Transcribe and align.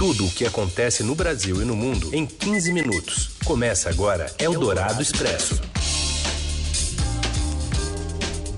Tudo 0.00 0.24
o 0.24 0.30
que 0.30 0.46
acontece 0.46 1.02
no 1.02 1.14
Brasil 1.14 1.60
e 1.60 1.64
no 1.66 1.76
mundo 1.76 2.08
em 2.14 2.24
15 2.24 2.72
minutos. 2.72 3.36
Começa 3.44 3.90
agora 3.90 4.34
Eldorado 4.38 5.02
Expresso. 5.02 5.60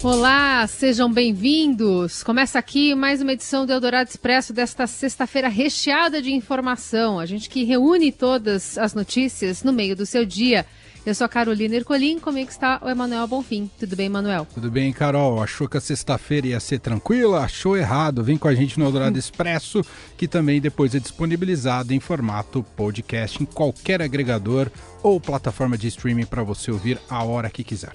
Olá, 0.05 0.65
sejam 0.69 1.13
bem-vindos. 1.13 2.23
Começa 2.23 2.61
aqui 2.61 2.95
mais 2.95 3.21
uma 3.21 3.33
edição 3.33 3.67
do 3.67 3.73
Eldorado 3.73 4.09
Expresso 4.09 4.53
desta 4.53 4.87
sexta-feira 4.87 5.49
recheada 5.49 6.23
de 6.23 6.33
informação. 6.33 7.19
A 7.19 7.27
gente 7.27 7.51
que 7.51 7.65
reúne 7.65 8.13
todas 8.13 8.79
as 8.79 8.95
notícias 8.95 9.65
no 9.65 9.73
meio 9.73 9.97
do 9.97 10.07
seu 10.07 10.25
dia. 10.25 10.65
Eu 11.05 11.17
sou 11.17 11.25
a 11.25 11.29
Carolina 11.29 11.75
Ercolim, 11.75 12.21
comigo 12.21 12.49
está 12.49 12.81
o 12.81 12.89
Emanuel 12.89 13.27
Bonfim. 13.27 13.69
Tudo 13.77 13.97
bem, 13.97 14.07
Emanuel? 14.07 14.47
Tudo 14.55 14.71
bem, 14.71 14.93
Carol. 14.93 15.43
Achou 15.43 15.69
que 15.69 15.77
a 15.77 15.81
sexta-feira 15.81 16.47
ia 16.47 16.61
ser 16.61 16.79
tranquila? 16.79 17.41
Achou 17.41 17.77
errado. 17.77 18.23
Vem 18.23 18.39
com 18.39 18.47
a 18.47 18.55
gente 18.55 18.79
no 18.79 18.85
Eldorado 18.85 19.19
Expresso, 19.19 19.85
que 20.17 20.29
também 20.29 20.61
depois 20.61 20.95
é 20.95 21.01
disponibilizado 21.01 21.93
em 21.93 21.99
formato 21.99 22.65
podcast 22.77 23.43
em 23.43 23.47
qualquer 23.47 24.01
agregador 24.01 24.71
ou 25.03 25.21
plataforma 25.21 25.77
de 25.77 25.89
streaming 25.89 26.27
para 26.27 26.45
você 26.45 26.71
ouvir 26.71 27.01
a 27.11 27.25
hora 27.25 27.51
que 27.51 27.65
quiser. 27.65 27.95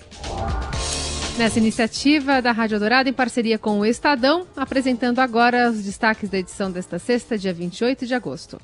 Nessa 1.38 1.60
iniciativa 1.60 2.42
da 2.42 2.52
Rádio 2.52 2.78
Dourado, 2.78 3.08
em 3.08 3.14
parceria 3.14 3.58
com 3.58 3.80
o 3.80 3.86
Estadão, 3.86 4.46
apresentando 4.54 5.20
agora 5.20 5.70
os 5.70 5.82
destaques 5.82 6.30
da 6.30 6.40
edição 6.40 6.70
desta 6.70 7.00
sexta, 7.00 7.38
dia 7.38 7.54
28 7.54 8.06
de 8.06 8.14
agosto. 8.14 8.60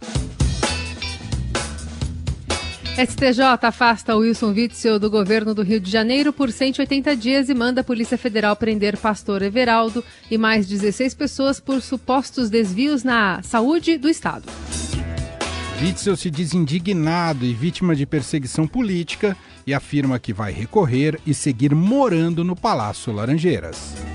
STJ 2.95 3.41
afasta 3.63 4.15
Wilson 4.15 4.51
Witzel 4.51 4.99
do 4.99 5.09
governo 5.09 5.55
do 5.55 5.63
Rio 5.63 5.79
de 5.79 5.89
Janeiro 5.89 6.31
por 6.31 6.51
180 6.51 7.15
dias 7.15 7.49
e 7.49 7.53
manda 7.55 7.81
a 7.81 7.83
Polícia 7.83 8.19
Federal 8.19 8.55
prender 8.55 8.97
pastor 8.97 9.41
Everaldo 9.41 10.03
e 10.29 10.37
mais 10.37 10.67
16 10.67 11.15
pessoas 11.15 11.59
por 11.59 11.81
supostos 11.81 12.51
desvios 12.51 13.03
na 13.03 13.41
saúde 13.41 13.97
do 13.97 14.07
Estado. 14.07 14.45
Witzel 15.81 16.15
se 16.15 16.29
diz 16.29 16.53
indignado 16.53 17.43
e 17.43 17.53
vítima 17.53 17.95
de 17.95 18.05
perseguição 18.05 18.67
política 18.67 19.35
e 19.65 19.73
afirma 19.73 20.19
que 20.19 20.31
vai 20.31 20.51
recorrer 20.51 21.19
e 21.25 21.33
seguir 21.33 21.73
morando 21.73 22.43
no 22.43 22.55
Palácio 22.55 23.11
Laranjeiras. 23.11 24.12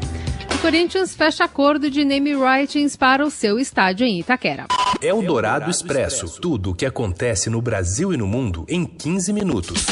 O 0.59 0.61
Corinthians 0.61 1.15
fecha 1.15 1.45
acordo 1.45 1.89
de 1.89 2.05
name 2.05 2.35
rights 2.35 2.97
para 2.97 3.25
o 3.25 3.31
seu 3.31 3.61
estádio 3.61 4.05
em 4.05 4.19
Itaquera. 4.19 4.67
É 5.01 5.15
o 5.15 5.23
Dourado 5.23 5.71
Expresso. 5.71 6.41
Tudo 6.41 6.73
o 6.73 6.75
que 6.75 6.85
acontece 6.85 7.49
no 7.49 7.63
Brasil 7.63 8.13
e 8.13 8.17
no 8.17 8.27
mundo 8.27 8.67
em 8.69 8.85
15 8.85 9.33
minutos. 9.33 9.87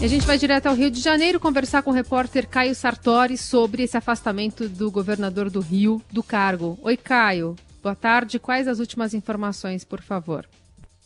E 0.00 0.04
a 0.04 0.08
gente 0.08 0.26
vai 0.26 0.36
direto 0.36 0.66
ao 0.66 0.74
Rio 0.74 0.90
de 0.90 1.00
Janeiro 1.00 1.40
conversar 1.40 1.82
com 1.82 1.90
o 1.90 1.94
repórter 1.94 2.46
Caio 2.46 2.74
Sartori 2.74 3.38
sobre 3.38 3.84
esse 3.84 3.96
afastamento 3.96 4.68
do 4.68 4.90
governador 4.90 5.48
do 5.48 5.60
Rio 5.60 6.02
do 6.12 6.22
cargo. 6.22 6.78
Oi, 6.82 6.98
Caio. 6.98 7.56
Boa 7.82 7.94
tarde. 7.94 8.38
Quais 8.38 8.68
as 8.68 8.78
últimas 8.78 9.14
informações, 9.14 9.86
por 9.86 10.02
favor? 10.02 10.46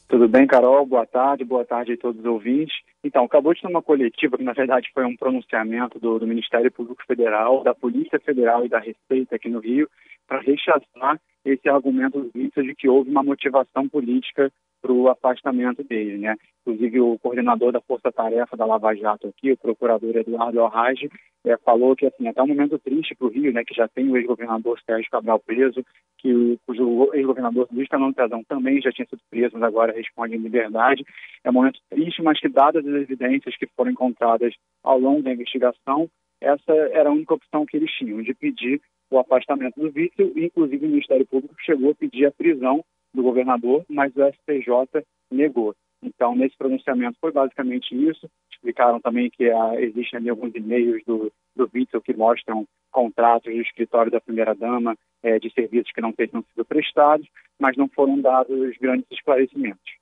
Tudo 0.08 0.26
bem, 0.26 0.44
Carol? 0.44 0.84
Boa 0.84 1.06
tarde, 1.06 1.44
boa 1.44 1.64
tarde 1.64 1.92
a 1.92 1.96
todos 1.96 2.18
os 2.18 2.26
ouvintes. 2.26 2.74
Então, 3.08 3.24
acabou 3.24 3.54
de 3.54 3.62
ter 3.62 3.68
uma 3.68 3.80
coletiva, 3.80 4.36
que 4.36 4.44
na 4.44 4.52
verdade 4.52 4.90
foi 4.92 5.02
um 5.06 5.16
pronunciamento 5.16 5.98
do, 5.98 6.18
do 6.18 6.26
Ministério 6.26 6.70
Público 6.70 7.02
Federal, 7.06 7.64
da 7.64 7.74
Polícia 7.74 8.20
Federal 8.20 8.66
e 8.66 8.68
da 8.68 8.78
Receita 8.78 9.36
aqui 9.36 9.48
no 9.48 9.60
Rio, 9.60 9.88
para 10.26 10.42
rechaçar 10.42 11.18
esse 11.42 11.66
argumento 11.70 12.20
do 12.20 12.30
de 12.30 12.74
que 12.74 12.86
houve 12.86 13.10
uma 13.10 13.22
motivação 13.22 13.88
política 13.88 14.52
para 14.80 14.92
o 14.92 15.08
afastamento 15.08 15.82
dele, 15.82 16.18
né? 16.18 16.36
Inclusive 16.60 17.00
o 17.00 17.18
coordenador 17.18 17.72
da 17.72 17.80
Força 17.80 18.12
Tarefa 18.12 18.56
da 18.56 18.66
Lava 18.66 18.94
Jato 18.94 19.28
aqui, 19.28 19.52
o 19.52 19.56
procurador 19.56 20.16
Eduardo 20.16 20.62
Arrage, 20.62 21.10
é, 21.44 21.56
falou 21.58 21.96
que 21.96 22.06
assim 22.06 22.28
até 22.28 22.42
um 22.42 22.46
momento 22.46 22.78
triste 22.78 23.14
para 23.14 23.26
o 23.26 23.30
Rio, 23.30 23.52
né, 23.52 23.64
que 23.64 23.74
já 23.74 23.88
tem 23.88 24.08
o 24.10 24.16
ex-governador 24.16 24.78
Sérgio 24.84 25.10
Cabral 25.10 25.40
preso, 25.40 25.84
que 26.18 26.58
cujo 26.66 27.10
ex-governador 27.14 27.68
Luiz 27.72 27.88
Fernando 27.88 28.14
Pezão 28.14 28.44
também 28.44 28.80
já 28.80 28.90
tinha 28.92 29.06
sido 29.06 29.20
preso, 29.30 29.54
mas 29.54 29.62
agora 29.62 29.92
responde 29.92 30.36
em 30.36 30.38
liberdade. 30.38 31.04
É 31.42 31.50
um 31.50 31.54
momento 31.54 31.80
triste, 31.88 32.22
mas 32.22 32.38
que 32.38 32.48
dadas 32.48 32.86
as 32.86 32.97
evidências 33.02 33.56
que 33.56 33.66
foram 33.76 33.90
encontradas 33.90 34.54
ao 34.82 34.98
longo 34.98 35.22
da 35.22 35.32
investigação, 35.32 36.08
essa 36.40 36.72
era 36.92 37.08
a 37.08 37.12
única 37.12 37.34
opção 37.34 37.66
que 37.66 37.76
eles 37.76 37.90
tinham, 37.92 38.22
de 38.22 38.34
pedir 38.34 38.80
o 39.10 39.18
afastamento 39.18 39.80
do 39.80 39.90
vice, 39.90 40.14
inclusive 40.36 40.86
o 40.86 40.90
Ministério 40.90 41.26
Público 41.26 41.54
chegou 41.60 41.90
a 41.90 41.94
pedir 41.94 42.26
a 42.26 42.32
prisão 42.32 42.84
do 43.14 43.22
governador, 43.22 43.84
mas 43.88 44.14
o 44.14 44.26
STJ 44.28 45.04
negou. 45.30 45.74
Então, 46.02 46.36
nesse 46.36 46.56
pronunciamento 46.56 47.18
foi 47.20 47.32
basicamente 47.32 47.92
isso. 47.92 48.28
Explicaram 48.52 49.00
também 49.00 49.30
que 49.30 49.50
ah, 49.50 49.80
existem 49.80 50.18
ali 50.18 50.30
alguns 50.30 50.54
e-mails 50.54 51.02
do, 51.04 51.32
do 51.56 51.68
Witzel 51.74 52.00
que 52.00 52.14
mostram 52.14 52.66
contratos 52.90 53.52
do 53.52 53.60
escritório 53.60 54.10
da 54.10 54.20
primeira-dama 54.20 54.96
eh, 55.22 55.38
de 55.38 55.52
serviços 55.52 55.92
que 55.92 56.00
não 56.00 56.12
teriam 56.12 56.42
sido 56.42 56.64
prestados, 56.64 57.26
mas 57.58 57.76
não 57.76 57.88
foram 57.88 58.20
dados 58.20 58.76
grandes 58.78 59.06
esclarecimentos. 59.10 59.97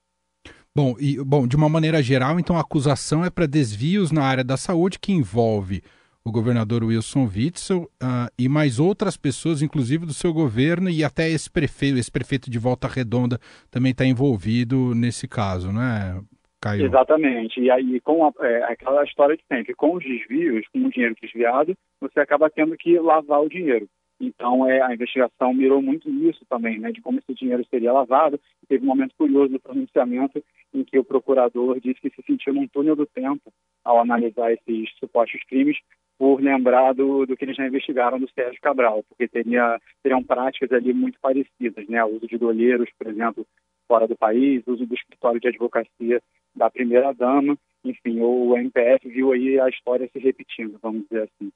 Bom, 0.77 0.95
e, 1.01 1.17
bom, 1.25 1.49
de 1.49 1.57
uma 1.57 1.71
maneira 1.71 2.03
geral, 2.03 2.39
então 2.39 2.55
a 2.55 2.61
acusação 2.61 3.25
é 3.25 3.31
para 3.31 3.47
desvios 3.47 4.13
na 4.13 4.23
área 4.23 4.45
da 4.45 4.59
saúde 4.59 4.99
que 4.99 5.11
envolve 5.11 5.81
o 6.23 6.31
governador 6.31 6.85
Wilson 6.85 7.27
Witzel 7.35 7.85
uh, 7.85 8.29
e 8.39 8.47
mais 8.47 8.79
outras 8.79 9.17
pessoas, 9.17 9.63
inclusive 9.63 10.05
do 10.05 10.13
seu 10.13 10.35
governo, 10.35 10.91
e 10.91 11.03
até 11.03 11.31
esse 11.31 11.51
prefeito, 11.51 11.97
esse 11.97 12.13
prefeito 12.13 12.51
de 12.51 12.59
Volta 12.59 12.87
Redonda 12.89 13.39
também 13.71 13.93
está 13.93 14.05
envolvido 14.05 14.95
nesse 14.95 15.27
caso, 15.27 15.73
não 15.73 15.81
é, 15.81 16.21
Caio? 16.61 16.85
Exatamente. 16.85 17.59
E 17.59 17.71
aí, 17.71 17.99
com 18.03 18.27
a, 18.27 18.33
é, 18.45 18.65
aquela 18.65 19.03
história 19.05 19.35
de 19.35 19.45
sempre, 19.51 19.75
com 19.75 19.95
os 19.95 20.05
desvios, 20.05 20.67
com 20.75 20.81
o 20.81 20.91
dinheiro 20.91 21.17
desviado, 21.23 21.75
você 21.99 22.21
acaba 22.21 22.51
tendo 22.51 22.77
que 22.77 22.99
lavar 22.99 23.41
o 23.41 23.49
dinheiro. 23.49 23.89
Então, 24.21 24.69
é, 24.69 24.81
a 24.81 24.95
investigação 24.95 25.53
mirou 25.53 25.83
muito 25.83 26.11
nisso 26.11 26.45
também, 26.49 26.79
né, 26.79 26.91
de 26.91 27.03
como 27.03 27.19
esse 27.19 27.35
dinheiro 27.35 27.65
seria 27.69 27.93
lavado. 27.93 28.41
Teve 28.67 28.85
um 28.85 28.89
momento 28.89 29.15
curioso 29.17 29.53
do 29.53 29.61
pronunciamento 29.61 30.43
em 30.73 30.85
que 30.85 30.99
o 30.99 31.05
procurador 31.05 31.79
disse 31.81 32.01
que 32.01 32.11
se 32.11 32.23
sentiu 32.23 32.55
num 32.55 32.67
túnel 32.67 32.97
do 32.97 33.07
tempo 33.07 33.53
ao 33.85 34.01
analisar 34.01 34.53
esses 34.53 34.91
supostos 34.99 35.43
crimes, 35.45 35.77
por 36.19 36.41
lembrar 36.41 36.95
do, 36.95 37.27
do 37.27 37.37
que 37.37 37.45
eles 37.45 37.57
já 37.57 37.67
investigaram 37.67 38.19
do 38.19 38.31
Sérgio 38.31 38.61
Cabral, 38.61 39.05
porque 39.09 39.29
teria, 39.29 39.79
teriam 40.03 40.23
práticas 40.25 40.73
ali 40.73 40.93
muito 40.95 41.21
parecidas, 41.21 41.87
né? 41.89 42.03
O 42.05 42.17
uso 42.17 42.27
de 42.27 42.39
dolheiros, 42.39 42.89
por 42.99 43.07
exemplo, 43.07 43.47
fora 43.87 44.09
do 44.09 44.17
país, 44.17 44.63
o 44.67 44.73
uso 44.73 44.87
do 44.87 44.95
escritório 44.95 45.39
de 45.39 45.49
advocacia 45.49 46.23
da 46.55 46.71
primeira-dama, 46.71 47.57
enfim, 47.85 48.21
o 48.21 48.57
MPF 48.57 49.09
viu 49.09 49.33
aí 49.33 49.61
a 49.61 49.69
história 49.69 50.09
se 50.11 50.19
repetindo, 50.19 50.79
vamos 50.83 51.03
dizer 51.03 51.25
assim. 51.25 51.53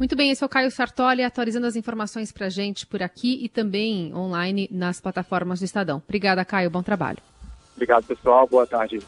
Muito 0.00 0.16
bem, 0.16 0.30
esse 0.30 0.42
é 0.42 0.46
o 0.46 0.48
Caio 0.48 0.70
Sartori 0.70 1.22
atualizando 1.22 1.66
as 1.66 1.76
informações 1.76 2.32
para 2.32 2.46
a 2.46 2.48
gente 2.48 2.86
por 2.86 3.02
aqui 3.02 3.38
e 3.44 3.50
também 3.50 4.14
online 4.14 4.66
nas 4.72 4.98
plataformas 4.98 5.58
do 5.58 5.66
Estadão. 5.66 6.02
Obrigada, 6.02 6.42
Caio. 6.42 6.70
Bom 6.70 6.82
trabalho. 6.82 7.18
Obrigado, 7.76 8.06
pessoal. 8.06 8.48
Boa 8.48 8.66
tarde. 8.66 8.98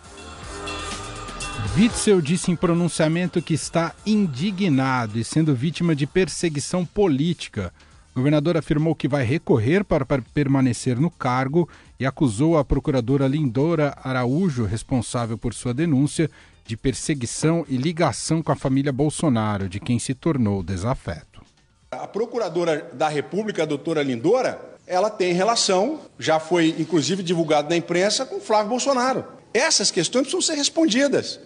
Witzel 1.75 2.21
disse 2.21 2.51
em 2.51 2.57
pronunciamento 2.57 3.41
que 3.41 3.55
está 3.55 3.95
indignado 4.05 5.19
e 5.19 5.25
sendo 5.25 5.55
vítima 5.55 5.97
de 5.97 6.07
perseguição 6.07 6.85
política. 6.85 7.73
O 8.15 8.19
governador 8.19 8.59
afirmou 8.59 8.95
que 8.95 9.09
vai 9.09 9.25
recorrer 9.25 9.85
para 9.85 10.05
permanecer 10.35 11.01
no 11.01 11.11
cargo 11.11 11.67
e 11.99 12.05
acusou 12.05 12.59
a 12.59 12.65
procuradora 12.67 13.27
Lindora 13.27 13.97
Araújo, 14.05 14.67
responsável 14.67 15.39
por 15.39 15.55
sua 15.55 15.73
denúncia, 15.73 16.31
de 16.65 16.77
perseguição 16.77 17.65
e 17.69 17.77
ligação 17.77 18.43
com 18.43 18.53
a 18.53 18.57
família 18.57 18.93
Bolsonaro, 18.93 19.69
de 19.69 19.81
quem 19.81 19.99
se 19.99 20.15
tornou 20.15 20.63
desafeto. 20.63 21.43
A 21.91 22.07
procuradora 22.07 22.89
da 22.93 23.09
República, 23.09 23.63
a 23.63 23.67
doutora 23.67 24.03
Lindora, 24.03 24.61
ela 24.87 25.11
tem 25.11 25.33
relação, 25.33 26.01
já 26.19 26.41
foi 26.41 26.75
inclusive 26.79 27.23
divulgado 27.23 27.69
na 27.69 27.77
imprensa, 27.77 28.25
com 28.25 28.41
Flávio 28.41 28.71
Bolsonaro. 28.71 29.25
Essas 29.53 29.91
questões 29.91 30.23
precisam 30.23 30.41
ser 30.41 30.55
respondidas 30.55 31.39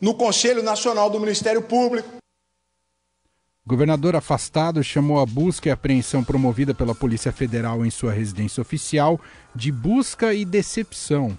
no 0.00 0.14
Conselho 0.14 0.62
Nacional 0.62 1.10
do 1.10 1.20
Ministério 1.20 1.62
Público. 1.62 2.08
O 3.64 3.68
governador 3.68 4.16
afastado 4.16 4.82
chamou 4.82 5.20
a 5.20 5.26
busca 5.26 5.68
e 5.68 5.72
apreensão 5.72 6.24
promovida 6.24 6.74
pela 6.74 6.94
Polícia 6.94 7.30
Federal 7.30 7.84
em 7.84 7.90
sua 7.90 8.12
residência 8.12 8.60
oficial 8.60 9.20
de 9.54 9.70
busca 9.70 10.32
e 10.32 10.44
decepção. 10.44 11.38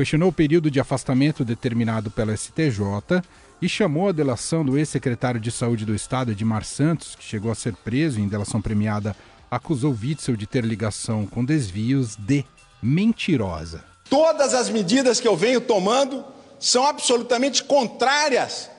Questionou 0.00 0.30
o 0.30 0.32
período 0.32 0.70
de 0.70 0.80
afastamento 0.80 1.44
determinado 1.44 2.10
pela 2.10 2.34
STJ 2.34 3.22
e 3.60 3.68
chamou 3.68 4.08
a 4.08 4.12
delação 4.12 4.64
do 4.64 4.78
ex-secretário 4.78 5.38
de 5.38 5.50
Saúde 5.50 5.84
do 5.84 5.94
Estado, 5.94 6.32
Edmar 6.32 6.64
Santos, 6.64 7.14
que 7.14 7.22
chegou 7.22 7.52
a 7.52 7.54
ser 7.54 7.74
preso 7.74 8.18
em 8.18 8.26
delação 8.26 8.62
premiada, 8.62 9.14
acusou 9.50 9.94
Witzel 9.94 10.36
de 10.36 10.46
ter 10.46 10.64
ligação 10.64 11.26
com 11.26 11.44
desvios 11.44 12.16
de 12.16 12.46
mentirosa. 12.82 13.84
Todas 14.08 14.54
as 14.54 14.70
medidas 14.70 15.20
que 15.20 15.28
eu 15.28 15.36
venho 15.36 15.60
tomando 15.60 16.24
são 16.58 16.86
absolutamente 16.86 17.62
contrárias 17.62 18.70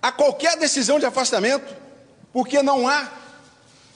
a 0.00 0.12
qualquer 0.12 0.56
decisão 0.58 1.00
de 1.00 1.06
afastamento, 1.06 1.74
porque 2.32 2.62
não 2.62 2.86
há 2.86 3.10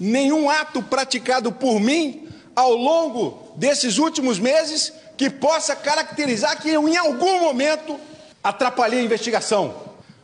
nenhum 0.01 0.51
ato 0.51 0.83
praticado 0.83 1.53
por 1.53 1.79
mim 1.79 2.27
ao 2.57 2.75
longo 2.75 3.53
desses 3.57 3.99
últimos 3.99 4.41
meses 4.41 4.93
que 5.17 5.31
possa 5.31 5.77
caracterizar 5.77 6.61
que 6.61 6.71
eu, 6.71 6.89
em 6.89 6.97
algum 6.97 7.41
momento, 7.41 7.99
atrapalhei 8.43 9.01
a 9.01 9.05
investigação. 9.05 9.75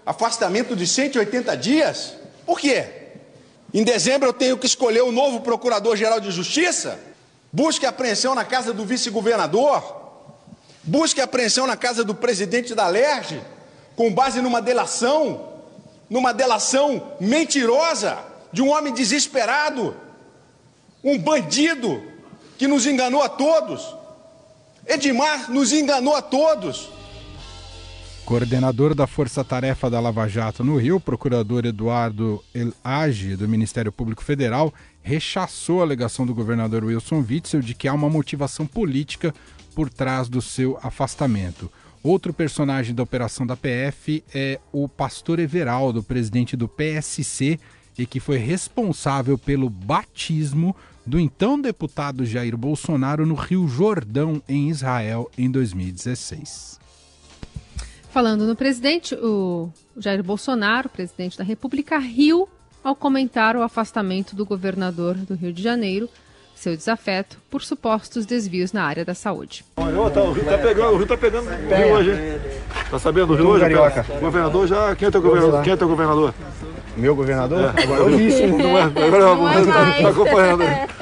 Afastamento 0.05 0.75
de 0.75 0.87
180 0.87 1.56
dias? 1.56 2.14
Por 2.46 2.58
quê? 2.58 2.87
Em 3.73 3.85
dezembro 3.85 4.29
eu 4.29 4.32
tenho 4.32 4.56
que 4.56 4.67
escolher 4.67 5.02
o 5.02 5.12
novo 5.12 5.40
Procurador-Geral 5.40 6.20
de 6.20 6.31
Justiça? 6.31 6.99
busque 7.52 7.87
apreensão 7.87 8.35
na 8.35 8.44
casa 8.44 8.73
do 8.73 8.85
vice-governador, 8.85 9.96
busque 10.82 11.20
apreensão 11.20 11.67
na 11.67 11.76
casa 11.76 12.05
do 12.05 12.14
presidente 12.14 12.75
da 12.75 12.87
LERJ, 12.87 13.40
com 13.96 14.12
base 14.12 14.40
numa 14.40 14.61
delação, 14.61 15.55
numa 16.08 16.32
delação 16.32 17.14
mentirosa 17.20 18.19
de 18.52 18.62
um 18.62 18.70
homem 18.70 18.93
desesperado, 18.93 19.96
um 21.02 21.19
bandido 21.19 22.02
que 22.56 22.67
nos 22.67 22.87
enganou 22.87 23.23
a 23.23 23.29
todos. 23.29 23.96
Edmar 24.88 25.50
nos 25.50 25.70
enganou 25.70 26.17
a 26.17 26.23
todos. 26.23 26.88
Coordenador 28.25 28.94
da 28.94 29.06
Força 29.06 29.44
Tarefa 29.44 29.90
da 29.90 30.00
Lava 30.00 30.26
Jato 30.26 30.64
no 30.64 30.79
Rio, 30.79 30.99
procurador 30.99 31.67
Eduardo 31.67 32.43
El 32.55 32.73
Age, 32.82 33.37
do 33.37 33.46
Ministério 33.46 33.93
Público 33.93 34.25
Federal, 34.25 34.73
rechaçou 35.02 35.81
a 35.81 35.85
alegação 35.85 36.25
do 36.25 36.35
governador 36.35 36.85
Wilson 36.85 37.23
Witzel 37.29 37.61
de 37.61 37.75
que 37.75 37.87
há 37.87 37.93
uma 37.93 38.08
motivação 38.08 38.67
política 38.67 39.35
por 39.75 39.90
trás 39.90 40.26
do 40.26 40.40
seu 40.40 40.79
afastamento. 40.82 41.70
Outro 42.02 42.32
personagem 42.32 42.94
da 42.94 43.02
operação 43.02 43.46
da 43.46 43.56
PF 43.56 44.25
é 44.35 44.58
o 44.73 44.88
pastor 44.88 45.38
Everaldo, 45.38 46.02
presidente 46.02 46.56
do 46.56 46.67
PSC, 46.67 47.61
e 47.99 48.06
que 48.06 48.20
foi 48.20 48.38
responsável 48.38 49.37
pelo 49.37 49.69
batismo 49.69 50.75
do 51.09 51.19
então 51.19 51.59
deputado 51.59 52.27
Jair 52.27 52.57
Bolsonaro 52.57 53.25
no 53.25 53.35
Rio 53.35 53.67
Jordão, 53.67 54.43
em 54.47 54.69
Israel, 54.69 55.31
em 55.39 55.51
2016. 55.51 56.79
Falando 58.11 58.47
no 58.47 58.55
presidente, 58.55 59.15
o 59.15 59.71
Jair 59.97 60.23
Bolsonaro, 60.23 60.89
presidente 60.89 61.39
da 61.39 61.45
República, 61.45 61.99
riu 61.99 62.47
ao 62.85 62.95
comentar 62.95 63.57
o 63.57 63.63
afastamento 63.63 64.37
do 64.37 64.45
governador 64.45 65.15
do 65.15 65.35
Rio 65.35 65.53
de 65.53 65.63
Janeiro, 65.63 66.09
seu 66.55 66.77
desafeto 66.77 67.39
por 67.49 67.63
supostos 67.63 68.27
desvios 68.27 68.73
na 68.73 68.85
área 68.85 69.05
da 69.05 69.15
saúde. 69.15 69.65
Tá, 69.77 69.83
o 70.23 70.33
Rio 70.33 70.45
tá 70.45 70.59
pegando, 70.59 70.93
o 70.93 70.97
Rio 70.99 71.07
tá 71.07 71.17
pegando 71.17 71.49
o 71.49 71.75
Rio 71.75 71.95
hoje, 71.95 72.11
hein? 72.11 72.41
Tá 72.91 72.99
sabendo 72.99 73.29
do 73.29 73.35
Rio 73.35 73.49
hoje? 73.49 73.65
O 73.65 74.21
governador 74.21 74.67
já. 74.67 74.95
Quem 74.97 75.09
é 75.09 75.11
teu 75.11 75.23
governador? 75.23 75.63
Quem 75.63 75.73
é 75.73 75.77
teu 75.77 75.89
governador? 75.89 76.35
Meu 76.97 77.15
governador? 77.15 77.73
É. 77.77 77.83
Agora 77.85 78.01
eu 78.03 78.19
vi, 78.19 78.47
Não 78.47 78.77
é, 78.77 78.83
agora 78.83 79.37
não 79.37 79.49
é 79.49 79.65
tá, 79.65 80.03
tá 80.03 80.09
acompanhando. 80.09 80.65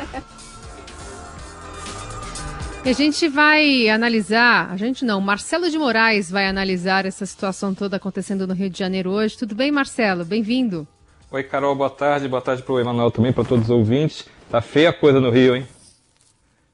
E 2.86 2.88
a 2.88 2.92
gente 2.92 3.26
vai 3.26 3.88
analisar, 3.88 4.70
a 4.70 4.76
gente 4.76 5.04
não, 5.04 5.20
Marcelo 5.20 5.68
de 5.68 5.76
Moraes 5.76 6.30
vai 6.30 6.46
analisar 6.46 7.04
essa 7.04 7.26
situação 7.26 7.74
toda 7.74 7.96
acontecendo 7.96 8.46
no 8.46 8.54
Rio 8.54 8.70
de 8.70 8.78
Janeiro 8.78 9.10
hoje. 9.10 9.36
Tudo 9.36 9.56
bem, 9.56 9.72
Marcelo? 9.72 10.24
Bem-vindo. 10.24 10.86
Oi, 11.28 11.42
Carol, 11.42 11.74
boa 11.74 11.90
tarde. 11.90 12.28
Boa 12.28 12.40
tarde 12.40 12.62
para 12.62 12.72
o 12.72 12.78
Emanuel 12.78 13.10
também, 13.10 13.32
para 13.32 13.42
todos 13.42 13.64
os 13.64 13.70
ouvintes. 13.70 14.28
Tá 14.48 14.60
feia 14.60 14.90
a 14.90 14.92
coisa 14.92 15.20
no 15.20 15.30
Rio, 15.30 15.56
hein? 15.56 15.66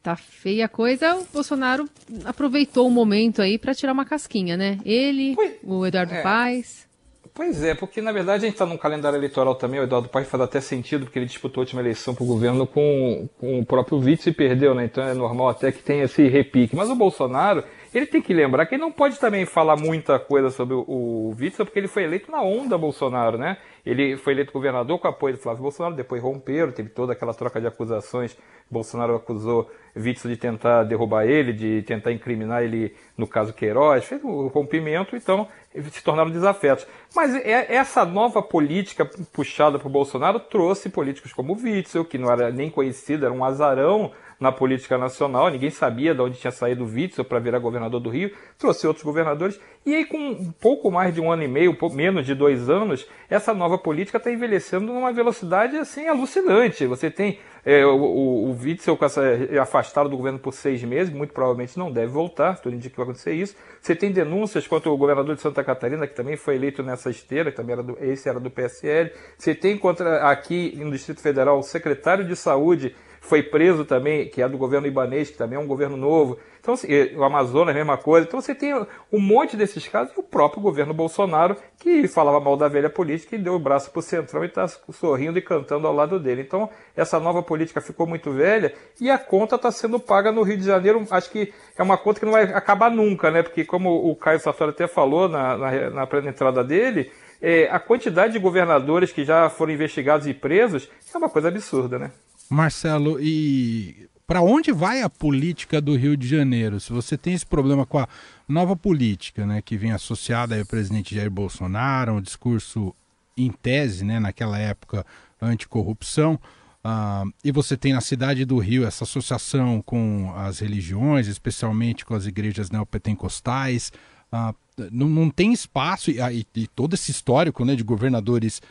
Tá 0.03 0.15
feia 0.15 0.67
a 0.67 0.69
coisa. 0.69 1.15
O 1.17 1.27
Bolsonaro 1.33 1.89
aproveitou 2.27 2.87
o 2.87 2.91
momento 2.91 3.41
aí 3.41 3.57
para 3.57 3.75
tirar 3.75 3.95
uma 3.95 4.05
casquinha, 4.05 4.55
né? 4.55 4.81
Ele, 4.85 5.35
Oi. 5.39 5.61
o 5.65 5.87
Eduardo 5.87 6.13
é. 6.13 6.21
Paes. 6.21 6.87
Pois 7.35 7.65
é, 7.65 7.75
porque 7.75 8.03
na 8.03 8.13
verdade 8.13 8.45
a 8.45 8.47
gente 8.47 8.55
está 8.55 8.67
num 8.67 8.77
calendário 8.77 9.17
eleitoral 9.17 9.55
também, 9.55 9.81
o 9.81 9.85
Eduardo 9.85 10.09
Paes 10.09 10.29
faz 10.29 10.43
até 10.43 10.61
sentido, 10.61 11.07
porque 11.07 11.19
ele 11.19 11.25
disputou 11.25 11.63
a 11.63 11.65
última 11.65 11.81
eleição 11.81 12.15
para 12.15 12.25
o 12.25 12.27
governo 12.27 12.67
com, 12.67 13.27
com 13.39 13.59
o 13.59 13.65
próprio 13.65 13.99
vice 13.99 14.29
e 14.29 14.33
perdeu, 14.35 14.75
né? 14.75 14.85
Então 14.85 15.03
é 15.03 15.15
normal 15.15 15.49
até 15.49 15.73
que 15.73 15.83
tenha 15.83 16.05
esse 16.05 16.29
repique. 16.29 16.77
Mas 16.77 16.91
o 16.91 16.95
Bolsonaro, 16.95 17.65
ele 17.95 18.07
tem 18.07 18.23
que 18.23 18.33
lembrar 18.33 18.67
que 18.67 18.75
ele 18.75 18.83
não 18.83 18.93
pode 18.93 19.19
também 19.19 19.45
falar 19.45 19.77
muita 19.77 20.19
coisa 20.19 20.51
sobre 20.51 20.75
o, 20.75 20.85
o 20.89 21.37
Witzel, 21.39 21.67
porque 21.67 21.79
ele 21.79 21.89
foi 21.89 22.05
eleito 22.05 22.31
na 22.31 22.41
onda 22.41 22.79
Bolsonaro, 22.79 23.37
né? 23.37 23.59
Ele 23.85 24.17
foi 24.17 24.33
eleito 24.33 24.53
governador 24.53 24.99
com 24.99 25.09
apoio 25.09 25.35
do 25.35 25.41
Flávio 25.41 25.63
Bolsonaro, 25.63 25.95
depois 25.95 26.23
romperam, 26.23 26.73
teve 26.73 26.89
toda 26.89 27.13
aquela 27.13 27.35
troca 27.35 27.61
de 27.61 27.67
acusações. 27.67 28.37
Bolsonaro 28.71 29.17
acusou 29.17 29.71
Witzel 29.95 30.31
de 30.31 30.37
tentar 30.37 30.85
derrubar 30.85 31.27
ele, 31.27 31.53
de 31.53 31.83
tentar 31.83 32.13
incriminar 32.13 32.63
ele 32.63 32.95
no 33.19 33.27
caso 33.27 33.53
Queiroz, 33.53 34.05
fez 34.05 34.25
um 34.25 34.47
rompimento, 34.47 35.15
então 35.15 35.47
se 35.91 36.03
tornaram 36.03 36.31
desafetos. 36.31 36.87
Mas 37.15 37.35
é, 37.35 37.75
essa 37.75 38.05
nova 38.05 38.41
política 38.41 39.05
puxada 39.33 39.79
por 39.79 39.91
Bolsonaro 39.91 40.41
trouxe 40.41 40.89
políticos 40.89 41.33
como 41.33 41.55
Witzel, 41.55 42.05
que 42.05 42.17
não 42.17 42.31
era 42.31 42.51
nem 42.51 42.71
conhecido, 42.71 43.27
era 43.27 43.35
um 43.35 43.45
azarão 43.45 44.13
na 44.43 44.51
política 44.51 44.99
nacional, 44.99 45.49
ninguém 45.49 45.71
sabia 45.71 46.15
de 46.15 46.21
onde 46.21 46.39
tinha 46.39 46.51
saído 46.51 46.85
o 46.85 46.87
Witzel 46.87 47.25
para 47.25 47.39
virar 47.39 47.61
governador 47.61 48.01
do 48.01 48.11
Rio, 48.11 48.33
trouxe 48.59 48.87
outros 48.87 49.05
governadores, 49.05 49.59
e 49.87 49.95
aí 49.95 50.05
com 50.05 50.19
um 50.19 50.53
pouco 50.53 50.91
mais 50.91 51.15
de 51.15 51.21
um 51.21 51.31
ano 51.31 51.45
e 51.45 51.49
meio, 51.49 51.77
menos 51.93 52.27
de 52.27 52.35
dois 52.35 52.69
anos, 52.69 53.07
essa 53.31 53.55
nova 53.55 53.79
política 53.79 54.19
está 54.19 54.31
envelhecendo 54.31 54.93
numa 54.93 55.13
velocidade 55.13 55.77
assim 55.77 56.09
alucinante. 56.09 56.85
Você 56.87 57.11
tem 57.11 57.39
é, 57.65 57.87
o, 57.87 57.97
o, 57.97 58.51
o 58.51 58.59
Witzel 58.61 58.97
com 58.97 59.05
essa, 59.05 59.23
é 59.23 59.59
afastado 59.59 60.09
do 60.09 60.17
governo 60.17 60.39
por 60.39 60.53
seis 60.53 60.83
meses, 60.83 61.15
muito 61.15 61.33
provavelmente 61.33 61.79
não 61.79 61.91
deve 61.91 62.09
voltar, 62.09 62.59
tudo 62.61 62.75
indica 62.75 62.91
que 62.91 62.97
vai 62.97 63.05
acontecer 63.05 63.33
isso. 63.33 63.55
Você 63.81 63.95
tem 63.95 64.11
denúncias 64.11 64.67
contra 64.67 64.91
o 64.91 64.97
governador 64.97 65.37
de 65.37 65.41
Santa 65.41 65.63
Catarina, 65.63 66.07
que 66.07 66.15
também 66.15 66.37
foi 66.37 66.57
eleito 66.57 66.83
nessa 66.83 67.11
esteira, 67.11 67.51
que 67.51 67.57
também 67.57 67.75
era 67.75 67.83
do, 67.83 67.97
esse 68.01 68.29
era 68.29 68.41
do 68.41 68.51
PSL. 68.51 69.13
Você 69.39 69.55
tem 69.55 69.79
contra 69.79 70.29
aqui 70.29 70.75
no 70.77 70.91
Distrito 70.91 71.21
Federal 71.21 71.59
o 71.59 71.63
secretário 71.63 72.27
de 72.27 72.35
Saúde 72.35 72.97
foi 73.23 73.41
preso 73.41 73.85
também, 73.85 74.29
que 74.29 74.43
é 74.43 74.49
do 74.49 74.59
governo 74.59 74.87
ibanês, 74.87 75.31
que 75.31 75.39
também 75.39 75.57
é 75.57 75.61
um 75.61 75.67
governo 75.67 75.97
novo. 75.97 76.39
Então, 76.61 76.75
assim, 76.75 76.89
o 77.17 77.23
Amazonas, 77.23 77.73
a 77.73 77.79
mesma 77.79 77.97
coisa. 77.97 78.27
Então, 78.27 78.41
você 78.41 78.53
tem 78.53 78.75
um 79.13 79.21
monte 79.21 79.57
desses 79.57 79.87
casos 79.87 80.13
e 80.17 80.19
o 80.19 80.25
próprio 80.25 80.61
governo 80.61 80.93
Bolsonaro, 80.93 81.57
que 81.79 82.09
falava 82.09 82.41
mal 82.41 82.57
da 82.57 82.67
velha 82.67 82.91
política 82.91 83.37
e 83.37 83.39
deu 83.39 83.55
o 83.55 83.61
braço 83.61 83.93
para 83.93 84.01
o 84.01 84.03
Centrão 84.03 84.43
e 84.43 84.49
está 84.49 84.67
sorrindo 84.67 85.39
e 85.39 85.43
cantando 85.43 85.87
ao 85.87 85.95
lado 85.95 86.19
dele. 86.19 86.43
Então, 86.43 86.69
essa 86.97 87.21
nova 87.21 87.45
política 87.45 87.81
ficou 87.81 88.09
muito 88.09 88.33
velha 88.33 88.75
e 89.01 89.09
a 89.09 89.17
conta 89.17 89.55
está 89.55 89.71
sendo 89.71 90.01
paga 90.01 90.33
no 90.33 90.43
Rio 90.43 90.59
de 90.59 90.65
Janeiro. 90.65 91.07
Acho 91.09 91.31
que 91.31 91.53
é 91.79 91.83
uma 91.83 91.97
conta 91.97 92.19
que 92.19 92.27
não 92.27 92.33
vai 92.33 92.43
acabar 92.43 92.91
nunca, 92.91 93.31
né? 93.31 93.45
Porque, 93.45 93.65
como 93.65 94.11
o 94.11 94.17
Caio 94.17 94.41
Sartori 94.41 94.73
até 94.73 94.89
falou 94.89 95.29
na, 95.29 95.57
na, 95.57 95.71
na 95.91 96.29
entrada 96.29 96.65
dele, 96.65 97.09
é, 97.41 97.69
a 97.71 97.79
quantidade 97.79 98.33
de 98.33 98.41
governadores 98.41 99.13
que 99.13 99.25
já 99.25 99.49
foram 99.49 99.73
investigados 99.73 100.27
e 100.27 100.35
presos 100.35 100.91
é 101.15 101.19
uma 101.19 101.29
coisa 101.29 101.49
absurda, 101.49 102.01
né? 102.01 102.11
Marcelo, 102.53 103.19
e 103.21 104.09
para 104.27 104.43
onde 104.43 104.73
vai 104.73 105.03
a 105.03 105.11
política 105.11 105.81
do 105.81 105.97
Rio 105.97 106.17
de 106.17 106.27
Janeiro? 106.29 106.79
Se 106.81 106.93
você 106.93 107.17
tem 107.17 107.35
esse 107.35 107.47
problema 107.47 107.85
com 107.85 107.99
a 107.99 108.09
nova 108.49 108.77
política, 108.77 109.47
né, 109.47 109.61
que 109.63 109.77
vem 109.77 109.93
associada 109.93 110.59
ao 110.59 110.67
presidente 110.67 111.15
Jair 111.15 111.31
Bolsonaro, 111.31 112.15
um 112.15 112.21
discurso 112.21 112.95
em 113.37 113.51
tese, 113.51 114.05
né, 114.05 114.21
naquela 114.21 114.59
época 114.59 115.05
anticorrupção, 115.41 116.39
uh, 116.85 117.33
e 117.43 117.51
você 117.51 117.77
tem 117.77 117.93
na 117.93 118.01
cidade 118.01 118.45
do 118.45 118.59
Rio 118.59 118.87
essa 118.87 119.05
associação 119.05 119.83
com 119.83 120.33
as 120.37 120.61
religiões, 120.61 121.27
especialmente 121.27 122.05
com 122.05 122.15
as 122.15 122.27
igrejas 122.27 122.71
neopentecostais, 122.71 123.93
uh, 124.33 124.55
não, 124.91 125.09
não 125.09 125.31
tem 125.31 125.53
espaço, 125.53 126.11
e, 126.11 126.19
e, 126.21 126.47
e 126.55 126.67
todo 126.67 126.95
esse 126.95 127.11
histórico 127.11 127.65
né, 127.65 127.75
de 127.75 127.83
governadores 127.83 128.63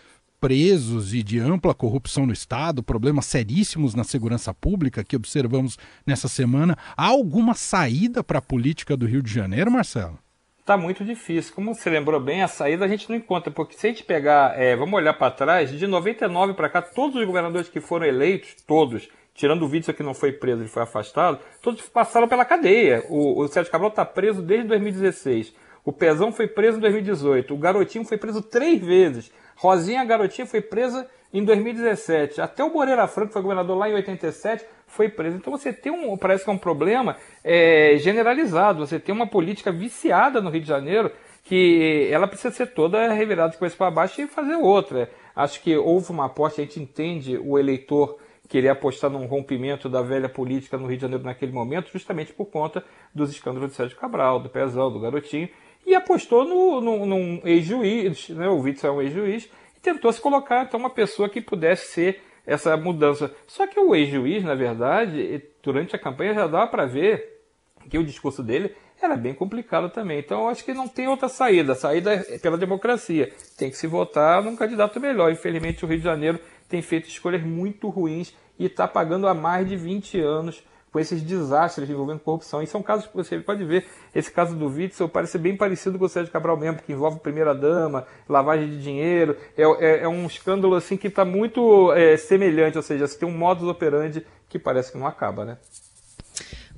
presos 0.41 1.13
e 1.13 1.21
de 1.21 1.39
ampla 1.39 1.71
corrupção 1.71 2.25
no 2.25 2.33
Estado, 2.33 2.81
problemas 2.81 3.27
seríssimos 3.27 3.93
na 3.93 4.03
segurança 4.03 4.51
pública 4.51 5.03
que 5.03 5.15
observamos 5.15 5.77
nessa 6.05 6.27
semana. 6.27 6.75
Há 6.97 7.05
alguma 7.05 7.53
saída 7.53 8.23
para 8.23 8.39
a 8.39 8.41
política 8.41 8.97
do 8.97 9.05
Rio 9.05 9.21
de 9.21 9.31
Janeiro, 9.31 9.69
Marcelo? 9.69 10.17
Está 10.59 10.75
muito 10.75 11.05
difícil. 11.05 11.53
Como 11.53 11.75
você 11.75 11.91
lembrou 11.91 12.19
bem, 12.19 12.41
a 12.41 12.47
saída 12.47 12.85
a 12.85 12.87
gente 12.87 13.07
não 13.07 13.15
encontra, 13.15 13.51
porque 13.51 13.77
se 13.77 13.85
a 13.85 13.89
gente 13.91 14.03
pegar, 14.03 14.59
é, 14.59 14.75
vamos 14.75 14.95
olhar 14.95 15.13
para 15.13 15.31
trás, 15.31 15.69
de 15.69 15.85
99 15.85 16.55
para 16.55 16.69
cá, 16.69 16.81
todos 16.81 17.15
os 17.15 17.25
governadores 17.25 17.69
que 17.69 17.79
foram 17.79 18.07
eleitos, 18.07 18.55
todos, 18.65 19.09
tirando 19.35 19.61
o 19.61 19.69
Witzel 19.69 19.93
que 19.93 20.01
não 20.01 20.15
foi 20.15 20.31
preso, 20.31 20.63
ele 20.63 20.69
foi 20.69 20.81
afastado, 20.81 21.39
todos 21.61 21.83
passaram 21.83 22.27
pela 22.27 22.45
cadeia. 22.45 23.05
O, 23.09 23.43
o 23.43 23.47
Sérgio 23.47 23.71
Cabral 23.71 23.91
está 23.91 24.03
preso 24.03 24.41
desde 24.41 24.67
2016. 24.69 25.53
O 25.85 25.91
Pezão 25.91 26.31
foi 26.31 26.47
preso 26.47 26.77
em 26.77 26.81
2018. 26.81 27.53
O 27.53 27.57
Garotinho 27.57 28.05
foi 28.05 28.17
preso 28.17 28.41
três 28.41 28.79
vezes. 28.81 29.31
Rosinha 29.61 30.03
Garotinha 30.03 30.47
foi 30.47 30.59
presa 30.59 31.07
em 31.31 31.45
2017. 31.45 32.41
Até 32.41 32.63
o 32.63 32.73
Moreira 32.73 33.05
Franco, 33.07 33.31
foi 33.31 33.43
governador 33.43 33.77
lá 33.77 33.87
em 33.87 33.93
87, 33.93 34.65
foi 34.87 35.07
preso. 35.07 35.37
Então 35.37 35.55
você 35.55 35.71
tem 35.71 35.91
um, 35.91 36.17
parece 36.17 36.43
que 36.43 36.49
é 36.49 36.53
um 36.53 36.57
problema 36.57 37.15
é, 37.43 37.95
generalizado. 37.99 38.79
Você 38.85 38.99
tem 38.99 39.13
uma 39.13 39.27
política 39.27 39.71
viciada 39.71 40.41
no 40.41 40.49
Rio 40.49 40.61
de 40.61 40.67
Janeiro 40.67 41.11
que 41.43 42.09
ela 42.11 42.27
precisa 42.27 42.51
ser 42.51 42.73
toda 42.73 43.13
revirada 43.13 43.51
de 43.51 43.59
coisa 43.59 43.75
para 43.75 43.91
baixo 43.91 44.19
e 44.19 44.25
fazer 44.25 44.55
outra. 44.55 45.11
Acho 45.35 45.61
que 45.61 45.77
houve 45.77 46.09
uma 46.09 46.25
aposta, 46.25 46.59
a 46.59 46.65
gente 46.65 46.79
entende 46.79 47.37
o 47.37 47.57
eleitor 47.57 48.17
querer 48.49 48.69
apostar 48.69 49.11
num 49.11 49.27
rompimento 49.27 49.87
da 49.87 50.01
velha 50.01 50.27
política 50.27 50.75
no 50.75 50.87
Rio 50.87 50.97
de 50.97 51.03
Janeiro 51.03 51.23
naquele 51.23 51.51
momento, 51.51 51.91
justamente 51.91 52.33
por 52.33 52.45
conta 52.45 52.83
dos 53.13 53.29
escândalos 53.29 53.69
de 53.69 53.75
Sérgio 53.75 53.95
Cabral, 53.95 54.39
do 54.39 54.49
Pezão, 54.49 54.91
do 54.91 54.99
Garotinho, 54.99 55.47
e 55.85 55.95
apostou 55.95 56.45
no, 56.45 56.81
no, 56.81 57.05
num 57.05 57.41
ex-juiz, 57.43 58.29
né, 58.29 58.47
o 58.47 58.59
Witzel 58.59 58.91
é 58.91 58.93
um 58.93 59.01
ex-juiz, 59.01 59.49
e 59.75 59.79
tentou 59.79 60.11
se 60.11 60.21
colocar 60.21 60.63
então 60.63 60.79
uma 60.79 60.89
pessoa 60.89 61.29
que 61.29 61.41
pudesse 61.41 61.87
ser 61.87 62.21
essa 62.45 62.75
mudança. 62.77 63.33
Só 63.47 63.67
que 63.67 63.79
o 63.79 63.95
ex-juiz, 63.95 64.43
na 64.43 64.55
verdade, 64.55 65.43
durante 65.61 65.95
a 65.95 65.99
campanha 65.99 66.33
já 66.33 66.47
dava 66.47 66.67
para 66.67 66.85
ver 66.85 67.41
que 67.89 67.97
o 67.97 68.03
discurso 68.03 68.43
dele 68.43 68.75
era 69.01 69.15
bem 69.15 69.33
complicado 69.33 69.89
também. 69.89 70.19
Então 70.19 70.41
eu 70.41 70.49
acho 70.49 70.63
que 70.63 70.73
não 70.73 70.87
tem 70.87 71.07
outra 71.07 71.27
saída. 71.27 71.73
A 71.73 71.75
saída 71.75 72.13
é 72.13 72.37
pela 72.37 72.57
democracia. 72.57 73.31
Tem 73.57 73.69
que 73.69 73.77
se 73.77 73.87
votar 73.87 74.43
num 74.43 74.55
candidato 74.55 74.99
melhor. 74.99 75.31
Infelizmente 75.31 75.83
o 75.83 75.87
Rio 75.87 75.97
de 75.97 76.03
Janeiro 76.03 76.39
tem 76.69 76.81
feito 76.81 77.07
escolhas 77.07 77.43
muito 77.43 77.89
ruins 77.89 78.33
e 78.59 78.65
está 78.65 78.87
pagando 78.87 79.27
há 79.27 79.33
mais 79.33 79.67
de 79.67 79.75
20 79.75 80.19
anos 80.19 80.63
com 80.91 80.99
esses 80.99 81.21
desastres 81.21 81.89
envolvendo 81.89 82.19
corrupção. 82.19 82.61
E 82.61 82.67
são 82.67 82.83
casos 82.83 83.07
que 83.07 83.15
você 83.15 83.39
pode 83.39 83.63
ver, 83.63 83.85
esse 84.13 84.31
caso 84.31 84.55
do 84.55 84.67
Witzel 84.67 85.07
parece 85.07 85.37
bem 85.37 85.55
parecido 85.55 85.97
com 85.97 86.05
o 86.05 86.09
Sérgio 86.09 86.31
Cabral 86.31 86.57
mesmo, 86.57 86.81
que 86.81 86.91
envolve 86.91 87.19
primeira-dama, 87.19 88.05
lavagem 88.27 88.69
de 88.69 88.81
dinheiro. 88.81 89.37
É, 89.57 89.63
é, 89.63 90.03
é, 90.03 90.07
um 90.07 90.25
escândalo 90.25 90.75
assim 90.75 90.97
que 90.97 91.07
está 91.07 91.23
muito 91.23 91.93
é, 91.93 92.17
semelhante, 92.17 92.77
ou 92.77 92.83
seja, 92.83 93.07
você 93.07 93.17
tem 93.17 93.27
um 93.27 93.37
modus 93.37 93.67
operandi 93.67 94.25
que 94.49 94.59
parece 94.59 94.91
que 94.91 94.97
não 94.97 95.07
acaba, 95.07 95.45
né? 95.45 95.57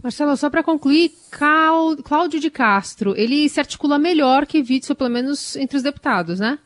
Marcelo, 0.04 0.36
só 0.36 0.50
para 0.50 0.62
concluir, 0.62 1.14
Cláudio 1.32 2.40
de 2.40 2.52
Castro, 2.52 3.14
ele 3.16 3.48
se 3.48 3.60
articula 3.60 3.98
melhor 3.98 4.46
que 4.46 4.60
Witzel, 4.60 4.98
pelo 4.98 5.10
menos 5.10 5.56
entre 5.56 5.78
os 5.78 5.84
deputados, 5.84 6.40
né? 6.40 6.60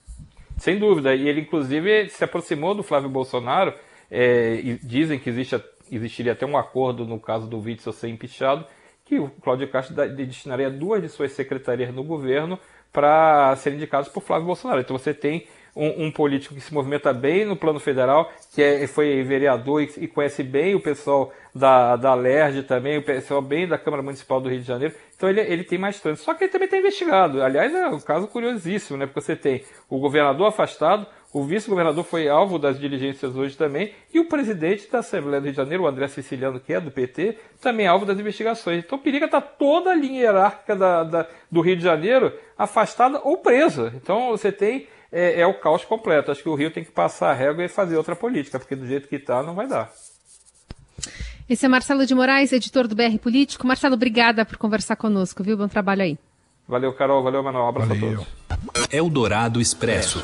Sem 0.57 0.79
dúvida. 0.79 1.13
E 1.13 1.29
ele, 1.29 1.41
inclusive, 1.41 2.09
se 2.09 2.23
aproximou 2.23 2.73
do 2.73 2.81
Flávio 2.81 3.09
Bolsonaro. 3.09 3.73
É, 4.09 4.79
dizem 4.81 5.19
que 5.19 5.29
existe, 5.29 5.61
existiria 5.91 6.33
até 6.33 6.45
um 6.45 6.57
acordo 6.57 7.05
no 7.05 7.19
caso 7.19 7.47
do 7.47 7.59
Witzel 7.59 7.93
ser 7.93 8.09
empichado, 8.09 8.65
que 9.05 9.19
o 9.19 9.29
Cláudio 9.41 9.69
Castro 9.69 9.95
destinaria 10.09 10.69
duas 10.69 11.01
de 11.01 11.09
suas 11.09 11.31
secretarias 11.31 11.93
no 11.93 12.03
governo 12.03 12.59
para 12.91 13.55
serem 13.57 13.77
indicados 13.77 14.09
por 14.09 14.21
Flávio 14.21 14.47
Bolsonaro. 14.47 14.81
Então 14.81 14.97
você 14.97 15.13
tem 15.13 15.47
um, 15.77 16.07
um, 16.07 16.11
político 16.11 16.55
que 16.55 16.61
se 16.61 16.73
movimenta 16.73 17.13
bem 17.13 17.45
no 17.45 17.55
plano 17.55 17.79
federal, 17.79 18.31
que 18.53 18.63
é, 18.63 18.87
foi 18.87 19.21
vereador 19.23 19.83
e, 19.83 19.89
e, 19.97 20.07
conhece 20.07 20.41
bem 20.41 20.73
o 20.73 20.79
pessoal 20.79 21.31
da, 21.53 21.95
da 21.95 22.15
LERJ 22.15 22.63
também, 22.63 22.97
o 22.97 23.03
pessoal 23.03 23.41
bem 23.41 23.67
da 23.67 23.77
Câmara 23.77 24.01
Municipal 24.01 24.41
do 24.41 24.49
Rio 24.49 24.59
de 24.59 24.65
Janeiro. 24.65 24.95
Então 25.15 25.29
ele, 25.29 25.41
ele 25.41 25.63
tem 25.63 25.77
mais 25.77 25.99
trânsito. 25.99 26.25
Só 26.25 26.33
que 26.33 26.45
ele 26.45 26.51
também 26.51 26.65
está 26.65 26.77
investigado. 26.77 27.43
Aliás, 27.43 27.73
é 27.73 27.87
um 27.87 27.99
caso 27.99 28.27
curiosíssimo, 28.27 28.97
né? 28.97 29.05
Porque 29.05 29.21
você 29.21 29.35
tem 29.35 29.63
o 29.87 29.99
governador 29.99 30.47
afastado, 30.47 31.05
o 31.33 31.43
vice-governador 31.43 32.03
foi 32.03 32.29
alvo 32.29 32.57
das 32.57 32.79
diligências 32.79 33.35
hoje 33.35 33.55
também, 33.55 33.93
e 34.13 34.19
o 34.19 34.25
presidente 34.25 34.89
da 34.89 34.99
Assembleia 34.99 35.41
do 35.41 35.45
Rio 35.45 35.53
de 35.53 35.57
Janeiro, 35.57 35.83
o 35.83 35.87
André 35.87 36.07
Siciliano, 36.07 36.59
que 36.59 36.73
é 36.73 36.79
do 36.79 36.89
PT, 36.89 37.37
também 37.61 37.85
é 37.85 37.89
alvo 37.89 38.05
das 38.05 38.17
investigações. 38.17 38.83
Então 38.83 38.97
periga 38.97 39.25
está 39.25 39.41
toda 39.41 39.91
a 39.91 39.95
linha 39.95 40.21
hierárquica 40.21 40.75
da, 40.75 41.03
da, 41.03 41.27
do 41.51 41.61
Rio 41.61 41.75
de 41.75 41.83
Janeiro 41.83 42.31
afastada 42.57 43.19
ou 43.23 43.37
presa. 43.37 43.93
Então 43.95 44.29
você 44.29 44.51
tem 44.51 44.87
é, 45.11 45.41
é, 45.41 45.45
o 45.47 45.53
caos 45.53 45.83
completo. 45.83 46.31
Acho 46.31 46.41
que 46.41 46.49
o 46.49 46.55
Rio 46.55 46.71
tem 46.71 46.83
que 46.83 46.91
passar 46.91 47.31
a 47.31 47.33
régua 47.33 47.63
e 47.63 47.67
fazer 47.67 47.97
outra 47.97 48.15
política, 48.15 48.57
porque 48.57 48.75
do 48.75 48.87
jeito 48.87 49.07
que 49.07 49.15
está 49.17 49.43
não 49.43 49.53
vai 49.53 49.67
dar. 49.67 49.91
Esse 51.49 51.65
é 51.65 51.69
Marcelo 51.69 52.05
de 52.05 52.13
Moraes, 52.13 52.51
editor 52.51 52.87
do 52.87 52.95
BR 52.95 53.17
Político. 53.21 53.65
Marcelo, 53.65 53.93
obrigada 53.95 54.45
por 54.45 54.57
conversar 54.57 54.95
conosco, 54.95 55.43
viu? 55.43 55.55
Bom 55.55 55.67
trabalho 55.67 56.01
aí. 56.01 56.17
Valeu, 56.67 56.91
Carol. 56.93 57.23
Valeu, 57.23 57.41
Manuel. 57.41 57.65
Um 57.65 57.69
abraço 57.69 57.89
Valeu. 57.89 58.25
a 58.49 58.55
todos. 58.55 58.87
Eldorado 58.91 59.61
Expresso. 59.61 60.21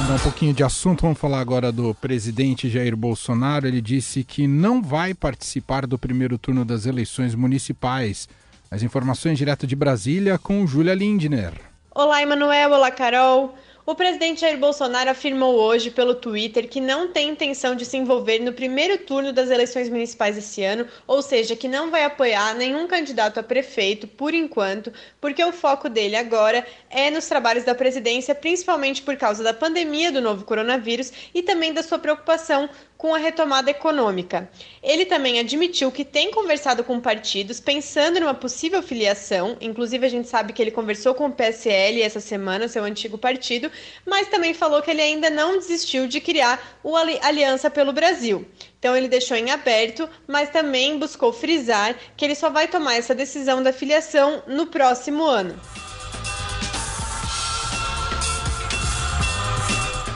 Mudar 0.00 0.14
um 0.14 0.18
pouquinho 0.20 0.54
de 0.54 0.62
assunto, 0.62 1.02
vamos 1.02 1.18
falar 1.18 1.40
agora 1.40 1.72
do 1.72 1.92
presidente 1.94 2.70
Jair 2.70 2.96
Bolsonaro. 2.96 3.66
Ele 3.66 3.80
disse 3.80 4.22
que 4.22 4.46
não 4.46 4.80
vai 4.80 5.12
participar 5.12 5.86
do 5.86 5.98
primeiro 5.98 6.38
turno 6.38 6.64
das 6.64 6.86
eleições 6.86 7.34
municipais. 7.34 8.28
As 8.70 8.82
informações 8.82 9.36
direto 9.36 9.66
de 9.66 9.74
Brasília 9.74 10.38
com 10.38 10.66
Júlia 10.66 10.94
Lindner. 10.94 11.52
Olá, 11.94 12.22
Emanuel. 12.22 12.70
Olá, 12.70 12.90
Carol. 12.92 13.54
O 13.88 13.94
presidente 13.94 14.42
Jair 14.42 14.58
Bolsonaro 14.58 15.08
afirmou 15.08 15.54
hoje 15.54 15.90
pelo 15.90 16.14
Twitter 16.14 16.68
que 16.68 16.78
não 16.78 17.10
tem 17.10 17.30
intenção 17.30 17.74
de 17.74 17.86
se 17.86 17.96
envolver 17.96 18.38
no 18.38 18.52
primeiro 18.52 18.98
turno 18.98 19.32
das 19.32 19.48
eleições 19.48 19.88
municipais 19.88 20.36
esse 20.36 20.62
ano, 20.62 20.86
ou 21.06 21.22
seja, 21.22 21.56
que 21.56 21.66
não 21.66 21.90
vai 21.90 22.04
apoiar 22.04 22.54
nenhum 22.54 22.86
candidato 22.86 23.40
a 23.40 23.42
prefeito 23.42 24.06
por 24.06 24.34
enquanto, 24.34 24.92
porque 25.18 25.42
o 25.42 25.54
foco 25.54 25.88
dele 25.88 26.16
agora 26.16 26.66
é 26.90 27.10
nos 27.10 27.28
trabalhos 27.28 27.64
da 27.64 27.74
presidência, 27.74 28.34
principalmente 28.34 29.00
por 29.00 29.16
causa 29.16 29.42
da 29.42 29.54
pandemia 29.54 30.12
do 30.12 30.20
novo 30.20 30.44
coronavírus 30.44 31.10
e 31.32 31.42
também 31.42 31.72
da 31.72 31.82
sua 31.82 31.98
preocupação 31.98 32.68
com 32.98 33.14
a 33.14 33.18
retomada 33.18 33.70
econômica. 33.70 34.50
Ele 34.82 35.06
também 35.06 35.38
admitiu 35.38 35.92
que 35.92 36.04
tem 36.04 36.32
conversado 36.32 36.82
com 36.82 36.98
partidos 36.98 37.60
pensando 37.60 38.18
numa 38.18 38.34
possível 38.34 38.82
filiação, 38.82 39.56
inclusive 39.60 40.04
a 40.04 40.08
gente 40.10 40.28
sabe 40.28 40.52
que 40.52 40.60
ele 40.60 40.72
conversou 40.72 41.14
com 41.14 41.26
o 41.26 41.32
PSL 41.32 42.02
essa 42.02 42.18
semana, 42.18 42.66
seu 42.66 42.82
antigo 42.82 43.16
partido, 43.16 43.70
mas 44.04 44.28
também 44.28 44.52
falou 44.52 44.82
que 44.82 44.90
ele 44.90 45.00
ainda 45.00 45.30
não 45.30 45.56
desistiu 45.56 46.08
de 46.08 46.20
criar 46.20 46.80
o 46.82 46.96
Aliança 46.96 47.70
pelo 47.70 47.92
Brasil. 47.92 48.44
Então 48.80 48.96
ele 48.96 49.08
deixou 49.08 49.36
em 49.36 49.52
aberto, 49.52 50.08
mas 50.26 50.50
também 50.50 50.98
buscou 50.98 51.32
frisar 51.32 51.94
que 52.16 52.24
ele 52.24 52.34
só 52.34 52.50
vai 52.50 52.66
tomar 52.66 52.96
essa 52.96 53.14
decisão 53.14 53.62
da 53.62 53.72
filiação 53.72 54.42
no 54.48 54.66
próximo 54.66 55.24
ano. 55.24 55.87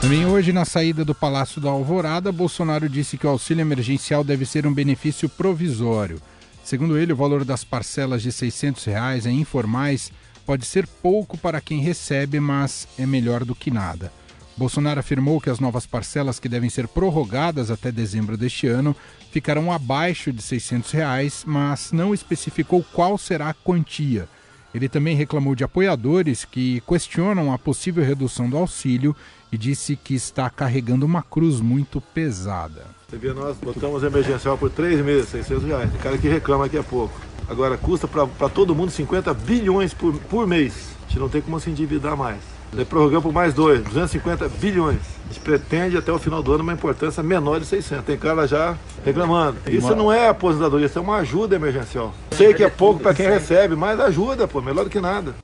Também 0.03 0.27
hoje, 0.27 0.53
na 0.53 0.65
saída 0.65 1.05
do 1.05 1.15
Palácio 1.15 1.61
da 1.61 1.71
Alvorada, 1.71 2.33
Bolsonaro 2.33 2.89
disse 2.89 3.17
que 3.17 3.25
o 3.25 3.31
auxílio 3.31 3.61
emergencial 3.61 4.25
deve 4.25 4.45
ser 4.45 4.67
um 4.67 4.75
benefício 4.75 5.29
provisório. 5.29 6.21
Segundo 6.65 6.99
ele, 6.99 7.13
o 7.13 7.17
valor 7.17 7.45
das 7.45 7.63
parcelas 7.63 8.21
de 8.21 8.33
600 8.33 8.85
reais 8.85 9.27
em 9.27 9.39
informais 9.39 10.11
pode 10.45 10.67
ser 10.67 10.89
pouco 10.89 11.39
para 11.39 11.61
quem 11.61 11.79
recebe, 11.79 12.41
mas 12.41 12.89
é 12.99 13.07
melhor 13.07 13.45
do 13.45 13.55
que 13.55 13.71
nada. 13.71 14.13
Bolsonaro 14.57 14.99
afirmou 14.99 15.41
que 15.41 15.49
as 15.49 15.61
novas 15.61 15.87
parcelas 15.87 16.41
que 16.41 16.49
devem 16.49 16.69
ser 16.69 16.89
prorrogadas 16.89 17.71
até 17.71 17.93
dezembro 17.93 18.37
deste 18.37 18.67
ano 18.67 18.97
ficarão 19.31 19.71
abaixo 19.71 20.33
de 20.33 20.43
600 20.43 20.91
reais, 20.91 21.45
mas 21.47 21.93
não 21.93 22.13
especificou 22.13 22.85
qual 22.93 23.17
será 23.17 23.51
a 23.51 23.55
quantia. 23.55 24.29
Ele 24.75 24.89
também 24.89 25.15
reclamou 25.15 25.55
de 25.55 25.63
apoiadores 25.63 26.45
que 26.45 26.83
questionam 26.89 27.53
a 27.53 27.59
possível 27.59 28.05
redução 28.05 28.51
do 28.51 28.57
auxílio 28.57 29.15
e 29.53 29.59
disse 29.59 29.95
que 29.95 30.15
está 30.15 30.49
carregando 30.49 31.05
uma 31.05 31.23
cruz 31.23 31.61
muito 31.61 32.01
pesada. 32.01 32.87
Você 33.07 33.19
vê, 33.19 33.35
nós 33.35 33.59
botamos 33.59 34.03
emergencial 34.03 34.57
por 34.57 34.71
três 34.71 35.05
meses, 35.05 35.29
600 35.29 35.65
reais. 35.65 35.91
Tem 35.91 36.01
cara 36.01 36.17
que 36.17 36.27
reclama 36.27 36.67
que 36.71 36.79
é 36.79 36.83
pouco. 36.83 37.15
Agora, 37.47 37.77
custa 37.77 38.09
para 38.09 38.49
todo 38.49 38.75
mundo 38.75 38.91
50 38.91 39.35
bilhões 39.35 39.93
por, 39.93 40.15
por 40.15 40.47
mês. 40.47 40.97
A 41.05 41.09
gente 41.09 41.19
não 41.19 41.29
tem 41.29 41.43
como 41.43 41.61
se 41.61 41.69
endividar 41.69 42.17
mais. 42.17 42.39
Ele 42.73 42.87
prorrogou 42.87 43.21
por 43.21 43.33
mais 43.35 43.53
dois, 43.53 43.83
250 43.83 44.49
bilhões. 44.49 45.01
A 45.27 45.29
gente 45.29 45.41
pretende 45.41 45.99
até 45.99 46.11
o 46.11 46.19
final 46.19 46.43
do 46.43 46.55
ano 46.55 46.63
uma 46.63 46.73
importância 46.73 47.23
menor 47.23 47.61
de 47.61 47.67
600. 47.67 48.07
Tem 48.07 48.17
cara 48.17 48.49
já 48.49 48.79
reclamando. 49.05 49.59
Isso 49.69 49.95
não 49.95 50.11
é 50.11 50.29
aposentadoria, 50.29 50.87
isso 50.87 50.99
é 50.99 51.03
uma 51.03 51.17
ajuda 51.17 51.55
emergencial. 51.55 52.15
Sei 52.31 52.55
que 52.55 52.65
é 52.65 52.71
pouco 52.71 53.01
para 53.01 53.13
quem 53.13 53.29
recebe, 53.29 53.77
mas 53.77 54.01
ajuda, 54.01 54.49
pô, 54.49 54.63
melhor 54.63 54.85
do 54.85 54.91
que 54.91 55.01
nada. 55.01 55.35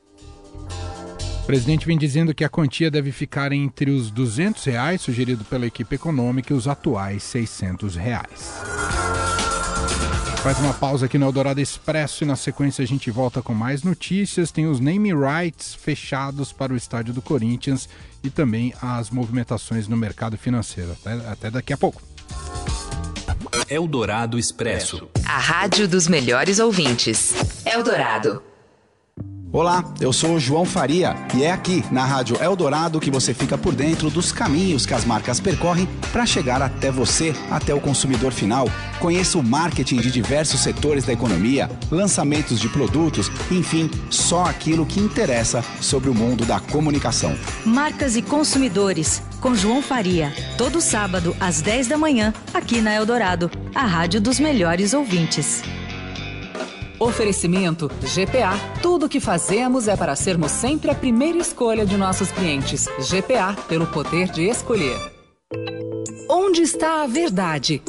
O 1.49 1.50
presidente 1.50 1.87
vem 1.87 1.97
dizendo 1.97 2.35
que 2.35 2.45
a 2.45 2.49
quantia 2.50 2.90
deve 2.90 3.11
ficar 3.11 3.55
entre 3.55 3.90
os 3.90 4.11
200 4.11 4.62
reais 4.67 5.00
sugerido 5.00 5.47
pela 5.47 5.67
equipe 5.67 5.95
econômica 5.95 6.52
e 6.52 6.55
os 6.55 6.69
atuais 6.69 7.23
600 7.23 7.97
reais. 7.97 8.61
Faz 10.43 10.59
uma 10.59 10.75
pausa 10.75 11.07
aqui 11.07 11.17
no 11.17 11.25
Eldorado 11.25 11.59
Expresso 11.59 12.23
e 12.23 12.26
na 12.26 12.37
sequência 12.37 12.85
a 12.85 12.87
gente 12.87 13.11
volta 13.11 13.40
com 13.40 13.55
mais 13.55 13.83
notícias. 13.83 14.52
Tem 14.52 14.67
os 14.67 14.78
name 14.78 15.11
rights 15.14 15.75
fechados 15.75 16.52
para 16.52 16.75
o 16.75 16.76
estádio 16.76 17.14
do 17.14 17.23
Corinthians 17.23 17.88
e 18.23 18.28
também 18.28 18.75
as 18.83 19.09
movimentações 19.09 19.88
no 19.88 19.97
mercado 19.97 20.37
financeiro. 20.37 20.93
Até, 20.93 21.12
até 21.31 21.50
daqui 21.50 21.73
a 21.73 21.78
pouco. 21.78 22.02
Eldorado 23.71 24.38
Expresso. 24.38 25.09
A 25.25 25.38
rádio 25.38 25.88
dos 25.88 26.09
melhores 26.09 26.59
ouvintes. 26.59 27.33
Eldorado. 27.64 28.48
Olá, 29.50 29.83
eu 29.99 30.12
sou 30.12 30.35
o 30.35 30.38
João 30.38 30.67
Faria 30.67 31.17
e 31.35 31.43
é 31.43 31.50
aqui 31.50 31.83
na 31.90 32.05
Rádio 32.05 32.37
Eldorado 32.43 33.00
que 33.00 33.11
você 33.11 33.33
fica 33.33 33.57
por 33.57 33.75
dentro 33.75 34.11
dos 34.11 34.31
caminhos 34.31 34.85
que 34.85 34.93
as 34.93 35.07
marcas 35.07 35.40
percorrem 35.40 35.88
para 36.12 36.26
chegar 36.26 36.61
até 36.61 36.90
você, 36.90 37.35
até 37.50 37.73
o 37.73 37.81
consumidor 37.81 38.31
final. 38.31 38.69
Conheça 39.00 39.38
o 39.38 39.43
marketing 39.43 40.00
de 40.00 40.11
diversos 40.11 40.61
setores 40.61 41.05
da 41.05 41.14
economia, 41.14 41.71
lançamentos 41.90 42.61
de 42.61 42.69
produtos, 42.69 43.31
enfim, 43.50 43.90
só 44.11 44.45
aquilo 44.45 44.85
que 44.85 45.00
interessa 45.00 45.64
sobre 45.81 46.11
o 46.11 46.14
mundo 46.14 46.45
da 46.45 46.61
comunicação. 46.61 47.35
Marcas 47.64 48.17
e 48.17 48.23
consumidores, 48.23 49.23
com 49.40 49.55
João 49.55 49.81
Faria, 49.81 50.31
todo 50.59 50.78
sábado 50.78 51.35
às 51.40 51.62
10 51.62 51.87
da 51.87 51.97
manhã, 51.97 52.35
aqui 52.52 52.83
na 52.83 52.95
Eldorado, 52.95 53.50
a 53.75 53.87
rádio 53.87 54.21
dos 54.21 54.38
melhores 54.38 54.93
ouvintes. 54.93 55.62
Oferecimento 57.00 57.88
GPA. 58.02 58.59
Tudo 58.83 59.07
o 59.07 59.09
que 59.09 59.21
fazemos 59.21 59.87
é 59.87 59.97
para 59.97 60.17
sermos 60.17 60.50
sempre 60.50 60.90
a 60.90 60.95
primeira 60.95 61.38
escolha 61.38 61.87
de 61.87 61.97
nossos 61.97 62.33
clientes. 62.33 62.88
GPA, 62.99 63.57
pelo 63.69 63.87
poder 63.87 64.28
de 64.31 64.49
escolher. 64.49 64.99
Onde 66.28 66.62
está 66.62 67.02
a 67.02 67.07
verdade? 67.07 67.81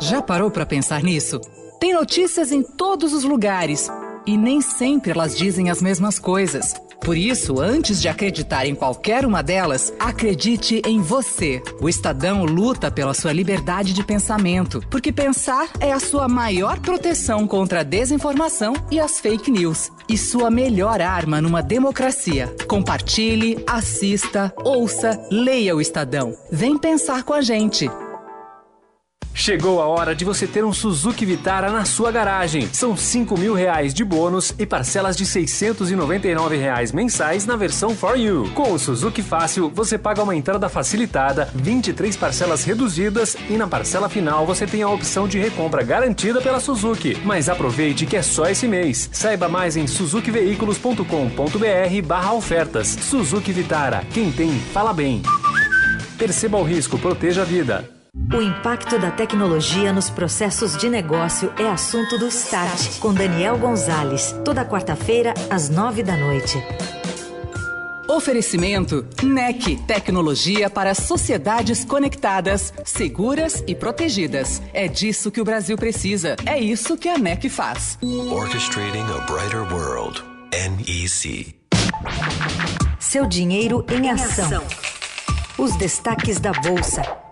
Já 0.00 0.20
parou 0.20 0.50
para 0.50 0.66
pensar 0.66 1.02
nisso? 1.02 1.40
Tem 1.80 1.94
notícias 1.94 2.52
em 2.52 2.62
todos 2.62 3.14
os 3.14 3.24
lugares 3.24 3.88
e 4.26 4.36
nem 4.36 4.60
sempre 4.60 5.12
elas 5.12 5.36
dizem 5.36 5.70
as 5.70 5.80
mesmas 5.80 6.18
coisas. 6.18 6.74
Por 7.00 7.16
isso, 7.16 7.60
antes 7.60 8.00
de 8.00 8.08
acreditar 8.08 8.66
em 8.66 8.74
qualquer 8.74 9.24
uma 9.24 9.42
delas, 9.42 9.92
acredite 9.98 10.82
em 10.84 11.00
você. 11.00 11.62
O 11.80 11.88
Estadão 11.88 12.44
luta 12.44 12.90
pela 12.90 13.14
sua 13.14 13.32
liberdade 13.32 13.92
de 13.92 14.02
pensamento, 14.02 14.82
porque 14.90 15.12
pensar 15.12 15.68
é 15.80 15.92
a 15.92 16.00
sua 16.00 16.28
maior 16.28 16.80
proteção 16.80 17.46
contra 17.46 17.80
a 17.80 17.84
desinformação 17.84 18.74
e 18.90 18.98
as 18.98 19.20
fake 19.20 19.50
news. 19.50 19.90
E 20.08 20.16
sua 20.16 20.50
melhor 20.50 21.00
arma 21.00 21.40
numa 21.40 21.62
democracia. 21.62 22.54
Compartilhe, 22.68 23.62
assista, 23.66 24.52
ouça, 24.64 25.20
leia 25.30 25.74
o 25.74 25.80
Estadão. 25.80 26.34
Vem 26.50 26.78
pensar 26.78 27.22
com 27.24 27.32
a 27.32 27.40
gente. 27.40 27.90
Chegou 29.38 29.82
a 29.82 29.86
hora 29.86 30.14
de 30.14 30.24
você 30.24 30.46
ter 30.46 30.64
um 30.64 30.72
Suzuki 30.72 31.26
Vitara 31.26 31.70
na 31.70 31.84
sua 31.84 32.10
garagem. 32.10 32.70
São 32.72 32.96
5 32.96 33.38
mil 33.38 33.52
reais 33.52 33.92
de 33.92 34.02
bônus 34.02 34.54
e 34.58 34.64
parcelas 34.64 35.14
de 35.14 35.26
699 35.26 36.56
reais 36.56 36.90
mensais 36.90 37.44
na 37.44 37.54
versão 37.54 37.94
For 37.94 38.18
You. 38.18 38.50
Com 38.54 38.72
o 38.72 38.78
Suzuki 38.78 39.22
Fácil, 39.22 39.68
você 39.68 39.98
paga 39.98 40.22
uma 40.22 40.34
entrada 40.34 40.70
facilitada, 40.70 41.50
23 41.54 42.16
parcelas 42.16 42.64
reduzidas 42.64 43.36
e 43.50 43.58
na 43.58 43.68
parcela 43.68 44.08
final 44.08 44.46
você 44.46 44.66
tem 44.66 44.82
a 44.82 44.88
opção 44.88 45.28
de 45.28 45.38
recompra 45.38 45.82
garantida 45.82 46.40
pela 46.40 46.58
Suzuki. 46.58 47.20
Mas 47.22 47.50
aproveite 47.50 48.06
que 48.06 48.16
é 48.16 48.22
só 48.22 48.46
esse 48.46 48.66
mês. 48.66 49.10
Saiba 49.12 49.50
mais 49.50 49.76
em 49.76 49.86
suzukiveículos.com.br 49.86 52.06
barra 52.06 52.32
ofertas. 52.32 52.88
Suzuki 52.88 53.52
Vitara. 53.52 54.02
Quem 54.14 54.32
tem, 54.32 54.58
fala 54.72 54.94
bem. 54.94 55.20
Perceba 56.16 56.56
o 56.56 56.64
risco, 56.64 56.98
proteja 56.98 57.42
a 57.42 57.44
vida. 57.44 57.95
O 58.32 58.40
impacto 58.42 58.98
da 58.98 59.10
tecnologia 59.10 59.92
nos 59.92 60.10
processos 60.10 60.76
de 60.76 60.88
negócio 60.88 61.52
é 61.58 61.68
assunto 61.68 62.18
do 62.18 62.26
Start, 62.26 62.98
com 62.98 63.14
Daniel 63.14 63.56
Gonzalez, 63.58 64.34
toda 64.44 64.64
quarta-feira, 64.64 65.32
às 65.50 65.68
nove 65.68 66.02
da 66.02 66.16
noite. 66.16 66.60
Oferecimento 68.08 69.06
NEC, 69.22 69.76
tecnologia 69.86 70.70
para 70.70 70.94
sociedades 70.94 71.84
conectadas, 71.84 72.72
seguras 72.84 73.62
e 73.66 73.74
protegidas. 73.74 74.62
É 74.72 74.88
disso 74.88 75.30
que 75.30 75.40
o 75.40 75.44
Brasil 75.44 75.76
precisa. 75.76 76.36
É 76.46 76.58
isso 76.58 76.96
que 76.96 77.08
a 77.08 77.18
NEC 77.18 77.48
faz. 77.48 77.98
Orchestrating 78.02 79.04
a 79.14 79.20
brighter 79.30 79.72
world. 79.72 80.24
NEC. 80.52 81.54
Seu 82.98 83.26
dinheiro 83.26 83.84
em 83.90 84.10
ação. 84.10 84.62
Os 85.58 85.76
destaques 85.76 86.40
da 86.40 86.52
bolsa. 86.52 87.25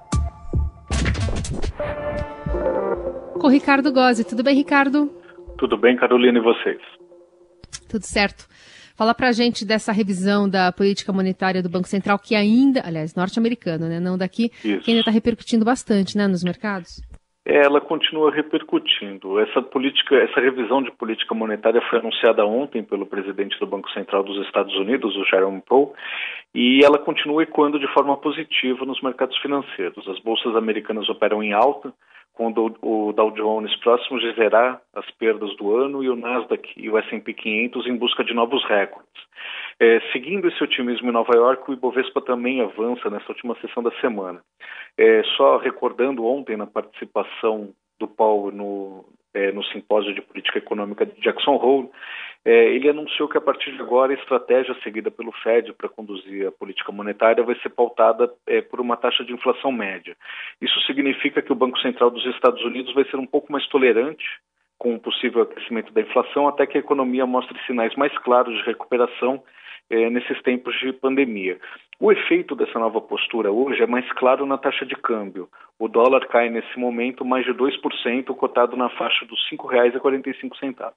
Com 3.45 3.51
Ricardo 3.51 3.93
Gozzi. 3.93 4.27
Tudo 4.27 4.43
bem, 4.43 4.57
Ricardo? 4.57 5.11
Tudo 5.59 5.77
bem, 5.77 5.95
Carolina, 5.97 6.39
e 6.39 6.41
vocês? 6.41 6.81
Tudo 7.91 8.01
certo. 8.01 8.47
Fala 8.97 9.13
pra 9.13 9.33
gente 9.33 9.67
dessa 9.67 9.93
revisão 9.93 10.49
da 10.49 10.73
política 10.73 11.13
monetária 11.13 11.63
do 11.63 11.69
Banco 11.69 11.87
Central, 11.87 12.19
que 12.19 12.35
ainda, 12.35 12.81
aliás, 12.83 13.15
norte-americano, 13.15 13.87
né? 13.87 14.01
Não 14.01 14.17
daqui, 14.17 14.45
Isso. 14.65 14.81
que 14.81 14.93
ainda 14.93 15.01
está 15.01 15.11
repercutindo 15.11 15.63
bastante, 15.63 16.17
né, 16.17 16.27
nos 16.27 16.43
mercados. 16.43 17.03
Ela 17.45 17.83
continua 17.83 18.35
repercutindo. 18.35 19.39
Essa 19.39 19.61
política, 19.61 20.17
essa 20.17 20.41
revisão 20.41 20.83
de 20.83 20.91
política 20.93 21.35
monetária 21.35 21.83
foi 21.91 21.99
anunciada 21.99 22.47
ontem 22.47 22.83
pelo 22.83 23.05
presidente 23.05 23.61
do 23.61 23.67
Banco 23.67 23.91
Central 23.91 24.25
dos 24.25 24.43
Estados 24.47 24.75
Unidos, 24.77 25.15
o 25.15 25.25
Jerome 25.27 25.61
Powell, 25.69 25.93
e 26.55 26.83
ela 26.83 26.99
continua 26.99 27.43
ecoando 27.43 27.79
de 27.79 27.93
forma 27.93 28.17
positiva 28.17 28.87
nos 28.87 29.03
mercados 29.03 29.37
financeiros. 29.43 30.09
As 30.09 30.19
bolsas 30.21 30.57
americanas 30.57 31.07
operam 31.11 31.43
em 31.43 31.53
alta, 31.53 31.93
quando 32.35 32.77
o 32.83 33.13
Dow 33.13 33.31
Jones 33.31 33.75
próximo 33.77 34.19
de 34.19 34.33
zerar 34.35 34.81
as 34.95 35.09
perdas 35.13 35.57
do 35.57 35.75
ano 35.75 36.03
e 36.03 36.09
o 36.09 36.17
Nasdaq 36.17 36.69
e 36.77 36.91
o 36.91 36.99
S&P 36.99 37.33
500 37.33 37.87
em 37.87 37.97
busca 37.97 38.25
de 38.25 38.35
novos 38.35 38.65
recordes. 38.65 39.09
É, 39.81 40.01
seguindo 40.13 40.49
esse 40.49 40.63
otimismo 40.63 41.09
em 41.09 41.13
Nova 41.13 41.35
York, 41.35 41.69
o 41.69 41.75
Ibovespa 41.75 42.21
também 42.21 42.61
avança 42.61 43.09
nessa 43.09 43.31
última 43.31 43.57
sessão 43.61 43.83
da 43.83 43.91
semana. 44.01 44.43
É, 44.97 45.23
só 45.37 45.59
recordando 45.59 46.25
ontem 46.25 46.57
na 46.57 46.67
participação 46.67 47.71
do 47.99 48.09
Paulo 48.09 48.51
no, 48.51 49.05
é, 49.35 49.53
no 49.53 49.65
simpósio 49.65 50.15
de 50.15 50.23
política 50.23 50.59
econômica 50.59 51.05
de 51.05 51.21
Jackson 51.21 51.57
Hole, 51.57 51.91
é, 52.45 52.75
ele 52.75 52.89
anunciou 52.89 53.29
que 53.29 53.39
a 53.39 53.41
partir 53.41 53.73
de 53.73 53.81
agora 53.81 54.13
a 54.13 54.17
estratégia 54.17 54.75
seguida 54.83 55.11
pelo 55.11 55.33
Fed 55.33 55.73
para 55.73 55.89
conduzir 55.89 56.47
a 56.47 56.53
política 56.53 56.93
monetária 56.93 57.43
vai 57.43 57.59
ser 57.61 57.71
pautada 57.71 58.31
é, 58.47 58.61
por 58.61 58.81
uma 58.81 58.97
taxa 58.97 59.25
de 59.25 59.33
inflação 59.33 59.73
média. 59.73 60.15
Isso 60.61 60.79
significa 60.83 61.43
que 61.43 61.53
o 61.53 61.57
Banco 61.57 61.79
Central 61.81 62.11
dos 62.11 62.25
Estados 62.27 62.63
Unidos 62.63 62.93
vai 62.95 63.05
ser 63.05 63.17
um 63.17 63.27
pouco 63.27 63.51
mais 63.51 63.67
tolerante 63.69 64.25
com 64.79 64.95
o 64.95 65.01
possível 65.01 65.43
aquecimento 65.43 65.93
da 65.93 66.03
inflação 66.03 66.47
até 66.47 66.67
que 66.67 66.77
a 66.77 66.81
economia 66.81 67.25
mostre 67.25 67.59
sinais 67.65 67.95
mais 67.97 68.17
claros 68.19 68.55
de 68.55 68.63
recuperação 68.65 69.43
é, 69.91 70.11
nesses 70.11 70.41
tempos 70.43 70.75
de 70.81 70.93
pandemia. 70.93 71.59
O 72.01 72.11
efeito 72.11 72.57
dessa 72.57 72.79
nova 72.79 73.01
postura 73.01 73.53
hoje 73.53 73.83
é 73.83 73.87
mais 73.87 74.11
claro 74.13 74.45
na 74.47 74.59
taxa 74.59 74.85
de 74.85 74.97
câmbio. 74.97 75.49
O 75.79 75.89
dólar 75.89 76.27
cai 76.29 76.49
nesse 76.49 76.79
momento 76.79 77.25
mais 77.25 77.45
de 77.45 77.53
2%, 77.53 78.27
cotado 78.37 78.77
na 78.77 78.89
faixa 78.91 79.25
dos 79.27 79.41
R$ 79.51 79.57
5,45. 79.57 80.93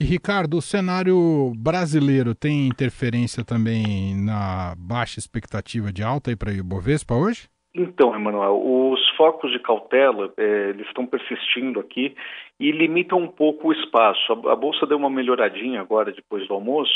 E 0.00 0.04
Ricardo, 0.04 0.56
o 0.56 0.62
cenário 0.62 1.52
brasileiro 1.56 2.34
tem 2.34 2.66
interferência 2.66 3.44
também 3.44 4.16
na 4.16 4.74
baixa 4.76 5.18
expectativa 5.18 5.92
de 5.92 6.02
alta 6.02 6.36
para 6.36 6.50
o 6.50 6.52
Ibovespa 6.52 7.14
hoje? 7.14 7.48
Então, 7.74 8.14
Emanuel, 8.14 8.60
os 8.64 9.00
focos 9.16 9.50
de 9.50 9.58
cautela 9.58 10.32
é, 10.36 10.70
eles 10.70 10.86
estão 10.86 11.06
persistindo 11.06 11.80
aqui 11.80 12.14
e 12.60 12.70
limitam 12.70 13.18
um 13.18 13.28
pouco 13.28 13.68
o 13.68 13.72
espaço. 13.72 14.32
A, 14.32 14.52
a 14.52 14.56
bolsa 14.56 14.86
deu 14.86 14.98
uma 14.98 15.08
melhoradinha 15.08 15.80
agora 15.80 16.12
depois 16.12 16.46
do 16.46 16.54
almoço, 16.54 16.92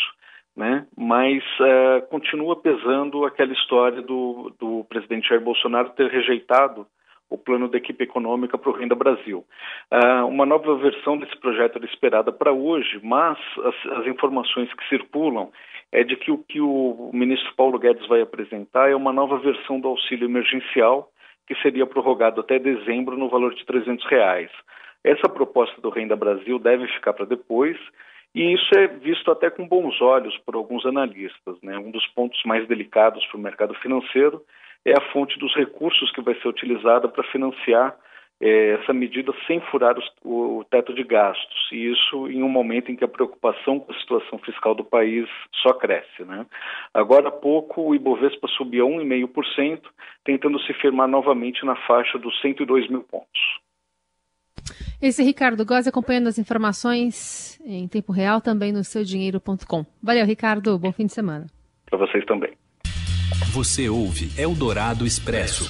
né? 0.56 0.86
Mas 0.96 1.42
é, 1.60 2.00
continua 2.02 2.56
pesando 2.56 3.24
aquela 3.24 3.52
história 3.52 4.00
do, 4.00 4.52
do 4.58 4.84
presidente 4.88 5.28
Jair 5.28 5.40
Bolsonaro 5.40 5.90
ter 5.90 6.10
rejeitado 6.10 6.86
o 7.28 7.36
plano 7.36 7.68
da 7.68 7.76
equipe 7.76 8.04
econômica 8.04 8.56
para 8.56 8.70
o 8.70 8.72
Renda 8.72 8.94
Brasil. 8.94 9.44
Uh, 9.92 10.26
uma 10.26 10.46
nova 10.46 10.76
versão 10.76 11.18
desse 11.18 11.36
projeto 11.38 11.76
era 11.76 11.84
esperada 11.84 12.32
para 12.32 12.52
hoje, 12.52 13.00
mas 13.02 13.36
as, 13.64 13.98
as, 13.98 14.06
informações 14.06 14.72
que 14.72 14.88
circulam 14.88 15.50
é 15.90 16.04
de 16.04 16.16
que 16.16 16.30
o 16.30 16.38
que 16.38 16.60
o 16.60 17.10
ministro 17.12 17.52
Paulo 17.56 17.78
Guedes 17.78 18.06
vai 18.06 18.20
apresentar 18.20 18.90
é 18.90 18.94
uma 18.94 19.12
nova 19.12 19.38
versão 19.38 19.80
do 19.80 19.88
auxílio 19.88 20.26
emergencial 20.26 21.10
que 21.46 21.54
seria 21.62 21.86
prorrogado 21.86 22.40
até 22.40 22.58
dezembro 22.58 23.16
no 23.16 23.28
valor 23.28 23.54
de 23.54 23.64
300 23.64 24.04
reais. 24.06 24.50
Essa 25.02 25.28
proposta 25.28 25.80
do 25.80 25.90
Renda 25.90 26.16
Brasil 26.16 26.58
deve 26.58 26.86
ficar 26.88 27.12
para 27.12 27.24
depois 27.24 27.76
e 28.36 28.52
isso 28.52 28.78
é 28.78 28.86
visto 28.86 29.30
até 29.30 29.48
com 29.48 29.66
bons 29.66 29.98
olhos 30.02 30.36
por 30.44 30.56
alguns 30.56 30.84
analistas. 30.84 31.56
Né? 31.62 31.78
Um 31.78 31.90
dos 31.90 32.06
pontos 32.08 32.38
mais 32.44 32.68
delicados 32.68 33.24
para 33.28 33.38
o 33.38 33.40
mercado 33.40 33.74
financeiro 33.76 34.42
é 34.84 34.92
a 34.92 35.10
fonte 35.10 35.38
dos 35.38 35.56
recursos 35.56 36.12
que 36.12 36.20
vai 36.20 36.34
ser 36.34 36.48
utilizada 36.48 37.08
para 37.08 37.24
financiar 37.32 37.96
é, 38.38 38.72
essa 38.72 38.92
medida 38.92 39.32
sem 39.46 39.58
furar 39.70 39.98
os, 39.98 40.04
o, 40.22 40.58
o, 40.58 40.64
teto 40.64 40.92
de 40.92 41.02
gastos. 41.02 41.68
E 41.72 41.90
isso 41.90 42.28
em 42.28 42.42
um 42.42 42.48
momento 42.50 42.92
em 42.92 42.96
que 42.96 43.04
a 43.04 43.08
preocupação 43.08 43.80
com 43.80 43.90
a 43.90 43.98
situação 43.98 44.38
fiscal 44.40 44.74
do 44.74 44.84
país 44.84 45.26
só 45.62 45.72
cresce. 45.72 46.22
Né? 46.22 46.44
Agora 46.92 47.28
há 47.28 47.32
pouco, 47.32 47.88
o 47.88 47.94
Ibovespa 47.94 48.46
subiu 48.48 48.86
1,5%, 48.86 49.80
tentando 50.26 50.60
se 50.60 50.74
firmar 50.74 51.08
novamente 51.08 51.64
na 51.64 51.74
faixa 51.86 52.18
dos 52.18 52.38
102 52.42 52.86
mil 52.90 53.02
pontos. 53.02 53.65
Esse 55.00 55.20
é 55.20 55.24
Ricardo 55.24 55.64
Gozzi 55.64 55.88
acompanhando 55.88 56.28
as 56.28 56.38
informações 56.38 57.60
em 57.64 57.86
tempo 57.86 58.12
real 58.12 58.40
também 58.40 58.72
no 58.72 58.82
seudinheiro.com. 58.82 59.84
Valeu, 60.02 60.24
Ricardo. 60.24 60.78
Bom 60.78 60.92
fim 60.92 61.06
de 61.06 61.12
semana. 61.12 61.46
Para 61.84 61.98
vocês 61.98 62.24
também. 62.24 62.52
Você 63.52 63.88
ouve 63.88 64.30
Eldorado 64.40 65.06
Expresso. 65.06 65.64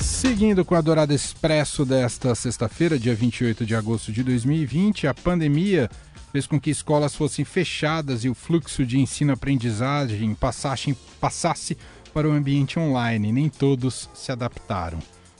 Seguindo 0.00 0.64
com 0.64 0.74
a 0.74 0.80
Dourado 0.80 1.12
Expresso 1.14 1.84
desta 1.84 2.34
sexta-feira, 2.34 2.98
dia 2.98 3.14
28 3.14 3.64
de 3.64 3.74
agosto 3.74 4.10
de 4.10 4.24
2020, 4.24 5.06
a 5.06 5.14
pandemia 5.14 5.88
fez 6.32 6.46
com 6.46 6.60
que 6.60 6.70
escolas 6.70 7.14
fossem 7.14 7.44
fechadas 7.44 8.24
e 8.24 8.28
o 8.28 8.34
fluxo 8.34 8.84
de 8.84 8.98
ensino-aprendizagem 8.98 10.34
passasse, 10.34 10.94
passasse 11.20 11.78
para 12.12 12.28
o 12.28 12.32
ambiente 12.32 12.78
online. 12.78 13.30
Nem 13.30 13.48
todos 13.48 14.10
se 14.12 14.32
adaptaram. 14.32 14.98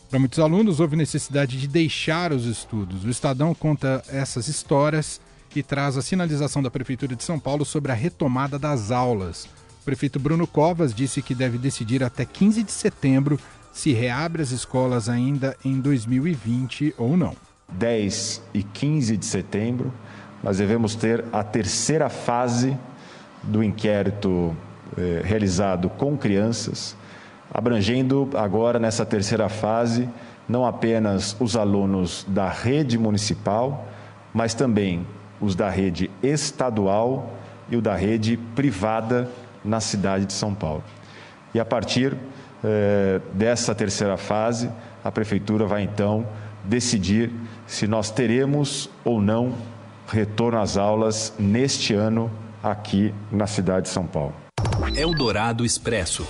Para 0.09 0.19
muitos 0.19 0.39
alunos, 0.39 0.81
houve 0.81 0.97
necessidade 0.97 1.61
de 1.61 1.69
deixar 1.69 2.33
os 2.33 2.47
estudos. 2.47 3.05
O 3.05 3.11
Estadão 3.11 3.55
conta 3.55 4.03
essas 4.09 4.49
histórias 4.49 5.21
e 5.55 5.63
traz 5.63 5.99
a 5.99 6.03
sinalização 6.03 6.63
da 6.63 6.71
Prefeitura 6.71 7.15
de 7.15 7.23
São 7.23 7.39
Paulo 7.39 7.65
sobre 7.65 7.93
a 7.93 7.95
retomada 7.95 8.59
das 8.59 8.91
aulas. 8.91 9.45
O 9.83 9.85
prefeito 9.85 10.19
Bruno 10.19 10.47
Covas 10.47 10.95
disse 10.95 11.21
que 11.21 11.35
deve 11.35 11.59
decidir 11.59 12.03
até 12.03 12.25
15 12.25 12.63
de 12.63 12.73
setembro 12.73 13.39
se 13.71 13.93
reabre 13.93 14.41
as 14.41 14.51
escolas 14.51 15.11
ainda 15.11 15.55
em 15.63 15.79
2020 15.79 16.95
ou 16.97 17.15
não. 17.15 17.37
10 17.71 18.43
e 18.55 18.63
15 18.63 19.15
de 19.15 19.27
setembro, 19.27 19.93
nós 20.43 20.57
devemos 20.57 20.95
ter 20.95 21.23
a 21.31 21.45
terceira 21.45 22.09
fase 22.09 22.75
do 23.43 23.63
inquérito 23.63 24.57
eh, 24.97 25.21
realizado 25.23 25.91
com 25.91 26.17
crianças 26.17 26.97
abrangendo 27.53 28.29
agora 28.35 28.79
nessa 28.79 29.05
terceira 29.07 29.49
fase 29.49 30.09
não 30.49 30.65
apenas 30.65 31.37
os 31.39 31.57
alunos 31.57 32.25
da 32.29 32.49
rede 32.49 32.97
municipal, 32.97 33.87
mas 34.33 34.55
também 34.55 35.07
os 35.41 35.55
da 35.55 35.69
rede 35.69 36.11
estadual 36.23 37.33
e 37.71 37.77
o 37.77 37.83
da 37.83 37.95
rede 37.95 38.39
privada 38.57 39.31
na 39.65 39.81
cidade 39.81 40.25
de 40.25 40.33
São 40.33 40.55
Paulo. 40.55 40.83
E 41.55 41.61
a 41.61 41.65
partir 41.65 42.17
eh, 42.65 43.21
dessa 43.35 43.75
terceira 43.75 44.17
fase, 44.17 44.71
a 45.05 45.13
Prefeitura 45.13 45.67
vai 45.67 45.83
então 45.83 46.27
decidir 46.65 47.31
se 47.67 47.87
nós 47.87 48.11
teremos 48.11 48.91
ou 49.05 49.21
não 49.21 49.55
retorno 50.09 50.59
às 50.59 50.77
aulas 50.77 51.35
neste 51.39 51.95
ano 51.95 52.31
aqui 52.63 53.15
na 53.31 53.47
cidade 53.47 53.83
de 53.83 53.89
São 53.91 54.07
Paulo. 54.07 54.35
Eldorado 54.97 55.65
Expresso. 55.65 56.27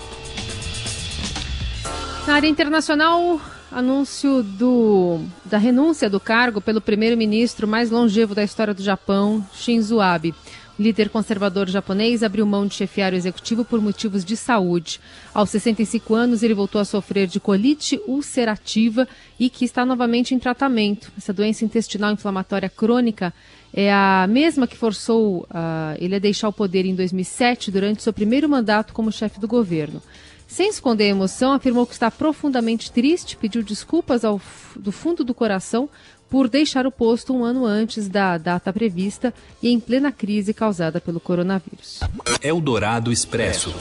Na 2.29 2.35
área 2.35 2.47
internacional, 2.47 3.41
anúncio 3.73 4.43
do, 4.43 5.19
da 5.47 5.57
renúncia 5.57 6.11
do 6.11 6.21
cargo 6.21 6.61
pelo 6.61 6.79
primeiro-ministro 6.79 7.67
mais 7.67 7.91
longevo 7.91 8.35
da 8.35 8.45
história 8.45 8.75
do 8.75 8.83
Japão, 8.83 9.43
Shinzo 9.55 9.99
Abe. 9.99 10.35
O 10.79 10.83
líder 10.83 11.09
conservador 11.09 11.71
japonês 11.71 12.23
abriu 12.23 12.45
mão 12.45 12.67
de 12.67 12.75
chefiar 12.75 13.15
o 13.15 13.17
executivo 13.17 13.65
por 13.65 13.81
motivos 13.81 14.27
de 14.27 14.37
saúde. 14.37 15.01
Aos 15.33 15.49
65 15.49 16.15
anos, 16.15 16.43
ele 16.43 16.53
voltou 16.53 16.83
a 16.83 16.85
sofrer 16.85 17.27
de 17.27 17.41
colite 17.41 17.99
ulcerativa 18.07 19.09
e 19.41 19.49
que 19.49 19.65
está 19.65 19.87
novamente 19.87 20.35
em 20.35 20.39
tratamento. 20.39 21.11
Essa 21.17 21.33
doença 21.33 21.65
intestinal 21.65 22.13
inflamatória 22.13 22.69
crônica 22.69 23.33
é 23.73 23.91
a 23.91 24.27
mesma 24.29 24.67
que 24.67 24.77
forçou 24.77 25.45
uh, 25.45 25.97
ele 25.99 26.17
a 26.17 26.19
deixar 26.19 26.49
o 26.49 26.53
poder 26.53 26.85
em 26.85 26.95
2007, 26.95 27.71
durante 27.71 28.03
seu 28.03 28.13
primeiro 28.13 28.47
mandato 28.51 28.93
como 28.93 29.11
chefe 29.11 29.41
do 29.41 29.49
governo. 29.49 30.03
Sem 30.49 30.71
esconder 30.71 31.05
a 31.05 31.09
emoção, 31.09 31.53
afirmou 31.53 31.87
que 31.87 31.93
está 31.93 32.11
profundamente 32.11 32.91
triste, 32.91 33.37
pediu 33.37 33.63
desculpas 33.63 34.25
ao, 34.25 34.41
do 34.75 34.91
fundo 34.91 35.23
do 35.23 35.35
coração 35.35 35.91
por 36.31 36.49
deixar 36.49 36.87
o 36.87 36.91
posto 36.91 37.35
um 37.35 37.45
ano 37.45 37.67
antes 37.67 38.09
da 38.09 38.39
data 38.39 38.73
prevista 38.73 39.33
e 39.63 39.69
em 39.69 39.79
plena 39.79 40.11
crise 40.11 40.55
causada 40.55 41.03
pelo 41.03 41.21
coronavírus. 41.21 42.01
Eldorado 42.43 43.13
Expresso. 43.13 43.75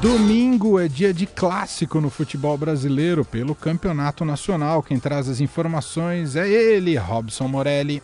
Domingo 0.00 0.80
é 0.80 0.88
dia 0.88 1.12
de 1.12 1.26
clássico 1.26 2.00
no 2.00 2.10
futebol 2.10 2.56
brasileiro 2.56 3.24
pelo 3.24 3.54
Campeonato 3.54 4.24
Nacional. 4.24 4.82
Quem 4.82 4.98
traz 4.98 5.28
as 5.28 5.40
informações 5.40 6.36
é 6.36 6.48
ele, 6.48 6.96
Robson 6.96 7.46
Morelli. 7.46 8.02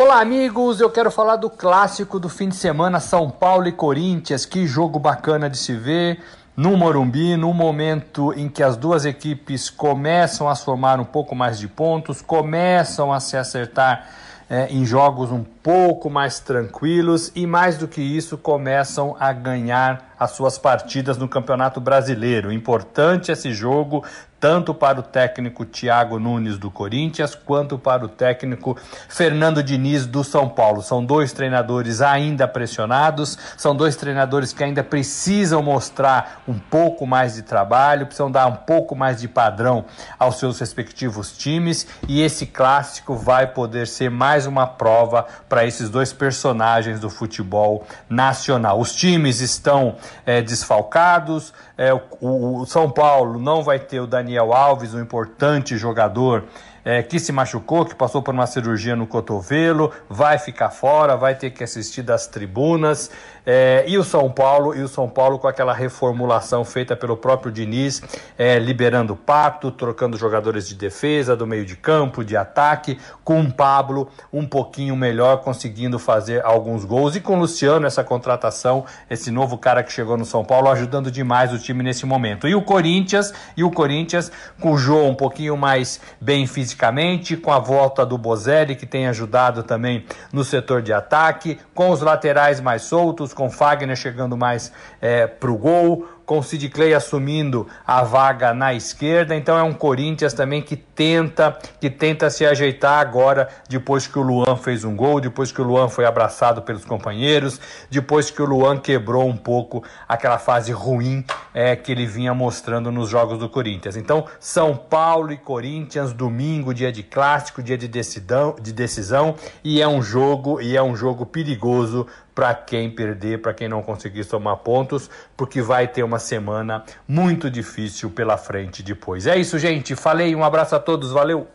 Olá, 0.00 0.20
amigos. 0.20 0.80
Eu 0.80 0.88
quero 0.88 1.10
falar 1.10 1.34
do 1.34 1.50
clássico 1.50 2.20
do 2.20 2.28
fim 2.28 2.48
de 2.48 2.54
semana 2.54 3.00
São 3.00 3.28
Paulo 3.28 3.66
e 3.66 3.72
Corinthians. 3.72 4.46
Que 4.46 4.64
jogo 4.64 4.96
bacana 4.96 5.50
de 5.50 5.58
se 5.58 5.74
ver 5.74 6.22
no 6.56 6.76
Morumbi, 6.76 7.36
no 7.36 7.52
momento 7.52 8.32
em 8.34 8.48
que 8.48 8.62
as 8.62 8.76
duas 8.76 9.04
equipes 9.04 9.68
começam 9.68 10.48
a 10.48 10.54
somar 10.54 11.00
um 11.00 11.04
pouco 11.04 11.34
mais 11.34 11.58
de 11.58 11.66
pontos, 11.66 12.22
começam 12.22 13.12
a 13.12 13.18
se 13.18 13.36
acertar 13.36 14.06
é, 14.48 14.68
em 14.68 14.86
jogos 14.86 15.32
um 15.32 15.42
pouco 15.42 16.08
mais 16.08 16.38
tranquilos 16.38 17.32
e, 17.34 17.44
mais 17.44 17.76
do 17.76 17.88
que 17.88 18.00
isso, 18.00 18.38
começam 18.38 19.16
a 19.18 19.32
ganhar 19.32 20.07
as 20.18 20.32
suas 20.32 20.58
partidas 20.58 21.16
no 21.16 21.28
Campeonato 21.28 21.80
Brasileiro. 21.80 22.52
Importante 22.52 23.30
esse 23.30 23.52
jogo, 23.52 24.04
tanto 24.40 24.72
para 24.72 25.00
o 25.00 25.02
técnico 25.02 25.64
Thiago 25.64 26.18
Nunes 26.18 26.58
do 26.58 26.70
Corinthians 26.70 27.34
quanto 27.34 27.78
para 27.78 28.04
o 28.04 28.08
técnico 28.08 28.76
Fernando 29.08 29.62
Diniz 29.62 30.06
do 30.06 30.22
São 30.22 30.48
Paulo. 30.48 30.82
São 30.82 31.04
dois 31.04 31.32
treinadores 31.32 32.00
ainda 32.00 32.46
pressionados, 32.46 33.36
são 33.56 33.74
dois 33.74 33.96
treinadores 33.96 34.52
que 34.52 34.62
ainda 34.62 34.84
precisam 34.84 35.62
mostrar 35.62 36.42
um 36.46 36.58
pouco 36.58 37.06
mais 37.06 37.34
de 37.34 37.42
trabalho, 37.42 38.06
precisam 38.06 38.30
dar 38.30 38.46
um 38.46 38.54
pouco 38.54 38.94
mais 38.94 39.20
de 39.20 39.28
padrão 39.28 39.84
aos 40.18 40.38
seus 40.38 40.58
respectivos 40.60 41.36
times 41.36 41.86
e 42.06 42.22
esse 42.22 42.46
clássico 42.46 43.16
vai 43.16 43.46
poder 43.46 43.86
ser 43.86 44.10
mais 44.10 44.46
uma 44.46 44.66
prova 44.66 45.26
para 45.48 45.64
esses 45.66 45.90
dois 45.90 46.12
personagens 46.12 47.00
do 47.00 47.10
futebol 47.10 47.84
nacional. 48.08 48.80
Os 48.80 48.94
times 48.94 49.40
estão 49.40 49.96
é, 50.24 50.42
desfalcados, 50.42 51.52
é, 51.76 51.92
o, 51.92 52.60
o 52.60 52.66
São 52.66 52.90
Paulo 52.90 53.38
não 53.38 53.62
vai 53.62 53.78
ter 53.78 54.00
o 54.00 54.06
Daniel 54.06 54.52
Alves, 54.52 54.94
um 54.94 55.00
importante 55.00 55.76
jogador 55.76 56.44
é, 56.84 57.02
que 57.02 57.20
se 57.20 57.32
machucou, 57.32 57.84
que 57.84 57.94
passou 57.94 58.22
por 58.22 58.32
uma 58.32 58.46
cirurgia 58.46 58.96
no 58.96 59.06
cotovelo, 59.06 59.92
vai 60.08 60.38
ficar 60.38 60.70
fora, 60.70 61.16
vai 61.16 61.34
ter 61.34 61.50
que 61.50 61.62
assistir 61.62 62.00
das 62.00 62.26
tribunas. 62.26 63.10
É, 63.50 63.82
e 63.86 63.96
o 63.96 64.04
São 64.04 64.30
Paulo, 64.30 64.76
e 64.76 64.82
o 64.82 64.88
São 64.88 65.08
Paulo 65.08 65.38
com 65.38 65.48
aquela 65.48 65.72
reformulação 65.72 66.66
feita 66.66 66.94
pelo 66.94 67.16
próprio 67.16 67.50
Diniz, 67.50 68.02
é, 68.36 68.58
liberando 68.58 69.14
o 69.14 69.16
Pato, 69.16 69.70
trocando 69.70 70.18
jogadores 70.18 70.68
de 70.68 70.74
defesa, 70.74 71.34
do 71.34 71.46
meio 71.46 71.64
de 71.64 71.74
campo, 71.74 72.22
de 72.22 72.36
ataque, 72.36 72.98
com 73.24 73.40
o 73.40 73.50
Pablo 73.50 74.10
um 74.30 74.46
pouquinho 74.46 74.94
melhor, 74.94 75.38
conseguindo 75.38 75.98
fazer 75.98 76.44
alguns 76.44 76.84
gols. 76.84 77.16
E 77.16 77.22
com 77.22 77.36
o 77.36 77.40
Luciano, 77.40 77.86
essa 77.86 78.04
contratação, 78.04 78.84
esse 79.08 79.30
novo 79.30 79.56
cara 79.56 79.82
que 79.82 79.90
chegou 79.90 80.18
no 80.18 80.26
São 80.26 80.44
Paulo, 80.44 80.68
ajudando 80.68 81.10
demais 81.10 81.50
o 81.50 81.58
time 81.58 81.82
nesse 81.82 82.04
momento. 82.04 82.46
E 82.46 82.54
o 82.54 82.60
Corinthians, 82.60 83.32
e 83.56 83.64
o 83.64 83.70
Corinthians 83.70 84.30
com 84.60 84.72
o 84.72 84.76
João 84.76 85.08
um 85.08 85.14
pouquinho 85.14 85.56
mais 85.56 86.02
bem 86.20 86.46
fisicamente, 86.46 87.34
com 87.34 87.50
a 87.50 87.58
volta 87.58 88.04
do 88.04 88.18
Bozelli, 88.18 88.76
que 88.76 88.84
tem 88.84 89.06
ajudado 89.06 89.62
também 89.62 90.04
no 90.30 90.44
setor 90.44 90.82
de 90.82 90.92
ataque, 90.92 91.58
com 91.74 91.88
os 91.88 92.02
laterais 92.02 92.60
mais 92.60 92.82
soltos, 92.82 93.37
com 93.38 93.48
Fagner 93.48 93.94
chegando 93.94 94.36
mais 94.36 94.72
é, 95.00 95.28
para 95.28 95.48
o 95.48 95.56
gol, 95.56 96.08
com 96.26 96.42
Sid 96.42 96.68
Clay 96.68 96.92
assumindo 96.92 97.68
a 97.86 98.02
vaga 98.02 98.52
na 98.52 98.74
esquerda. 98.74 99.34
Então 99.34 99.56
é 99.56 99.62
um 99.62 99.72
Corinthians 99.72 100.34
também 100.34 100.60
que 100.60 100.76
tenta, 100.76 101.56
que 101.80 101.88
tenta 101.88 102.28
se 102.28 102.44
ajeitar 102.44 102.98
agora 102.98 103.48
depois 103.68 104.08
que 104.08 104.18
o 104.18 104.22
Luan 104.22 104.56
fez 104.56 104.84
um 104.84 104.94
gol, 104.94 105.20
depois 105.20 105.52
que 105.52 105.62
o 105.62 105.64
Luan 105.64 105.88
foi 105.88 106.04
abraçado 106.04 106.60
pelos 106.62 106.84
companheiros, 106.84 107.60
depois 107.88 108.28
que 108.28 108.42
o 108.42 108.44
Luan 108.44 108.76
quebrou 108.76 109.26
um 109.26 109.36
pouco 109.36 109.84
aquela 110.06 110.38
fase 110.38 110.72
ruim 110.72 111.24
é, 111.54 111.76
que 111.76 111.92
ele 111.92 112.04
vinha 112.04 112.34
mostrando 112.34 112.90
nos 112.90 113.08
jogos 113.08 113.38
do 113.38 113.48
Corinthians. 113.48 113.96
Então 113.96 114.26
São 114.40 114.76
Paulo 114.76 115.32
e 115.32 115.38
Corinthians 115.38 116.12
domingo, 116.12 116.74
dia 116.74 116.90
de 116.90 117.04
clássico, 117.04 117.62
dia 117.62 117.78
de 117.78 117.86
decisão, 117.86 118.56
de 118.60 118.72
decisão 118.72 119.36
e 119.62 119.80
é 119.80 119.86
um 119.88 120.02
jogo 120.02 120.60
e 120.60 120.76
é 120.76 120.82
um 120.82 120.96
jogo 120.96 121.24
perigoso 121.24 122.06
para 122.38 122.54
quem 122.54 122.88
perder, 122.88 123.42
para 123.42 123.52
quem 123.52 123.68
não 123.68 123.82
conseguir 123.82 124.22
somar 124.22 124.58
pontos, 124.58 125.10
porque 125.36 125.60
vai 125.60 125.88
ter 125.88 126.04
uma 126.04 126.20
semana 126.20 126.84
muito 127.08 127.50
difícil 127.50 128.10
pela 128.10 128.38
frente 128.38 128.80
depois. 128.80 129.26
É 129.26 129.36
isso, 129.36 129.58
gente. 129.58 129.96
Falei, 129.96 130.36
um 130.36 130.44
abraço 130.44 130.76
a 130.76 130.78
todos, 130.78 131.10
valeu. 131.10 131.48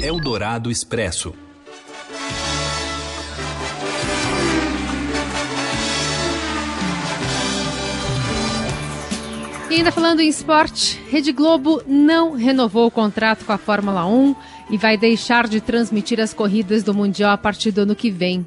Eldorado 0.00 0.70
Expresso. 0.70 1.34
E 9.68 9.74
ainda 9.74 9.92
falando 9.92 10.20
em 10.20 10.28
esporte, 10.28 10.98
Rede 11.10 11.32
Globo 11.32 11.82
não 11.86 12.32
renovou 12.32 12.86
o 12.86 12.90
contrato 12.90 13.44
com 13.44 13.52
a 13.52 13.58
Fórmula 13.58 14.06
1 14.06 14.34
e 14.70 14.78
vai 14.78 14.96
deixar 14.96 15.46
de 15.46 15.60
transmitir 15.60 16.18
as 16.18 16.32
corridas 16.32 16.82
do 16.82 16.94
Mundial 16.94 17.32
a 17.32 17.36
partir 17.36 17.72
do 17.72 17.82
ano 17.82 17.94
que 17.94 18.10
vem. 18.10 18.46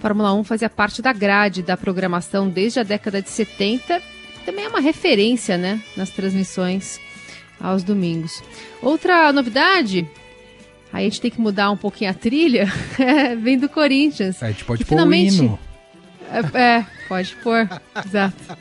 Fórmula 0.00 0.32
1 0.34 0.44
fazia 0.44 0.70
parte 0.70 1.02
da 1.02 1.12
grade 1.12 1.62
da 1.62 1.76
programação 1.76 2.48
desde 2.48 2.80
a 2.80 2.82
década 2.82 3.20
de 3.20 3.30
70. 3.30 4.00
Também 4.44 4.64
é 4.64 4.68
uma 4.68 4.80
referência, 4.80 5.58
né, 5.58 5.80
nas 5.96 6.10
transmissões 6.10 7.00
aos 7.60 7.82
domingos. 7.82 8.42
Outra 8.80 9.32
novidade, 9.32 10.08
aí 10.92 11.06
a 11.06 11.08
gente 11.08 11.20
tem 11.20 11.30
que 11.30 11.40
mudar 11.40 11.70
um 11.70 11.76
pouquinho 11.76 12.10
a 12.10 12.14
trilha, 12.14 12.66
vem 13.42 13.58
do 13.58 13.68
Corinthians. 13.68 14.40
É, 14.42 14.46
a 14.46 14.50
gente 14.50 14.64
pode 14.64 14.84
pôr 14.84 14.90
finalmente... 14.90 15.40
o 15.40 15.44
hino. 15.44 15.58
É, 16.30 16.58
é, 16.58 16.86
pode 17.08 17.34
pôr, 17.36 17.68
exato. 18.06 18.56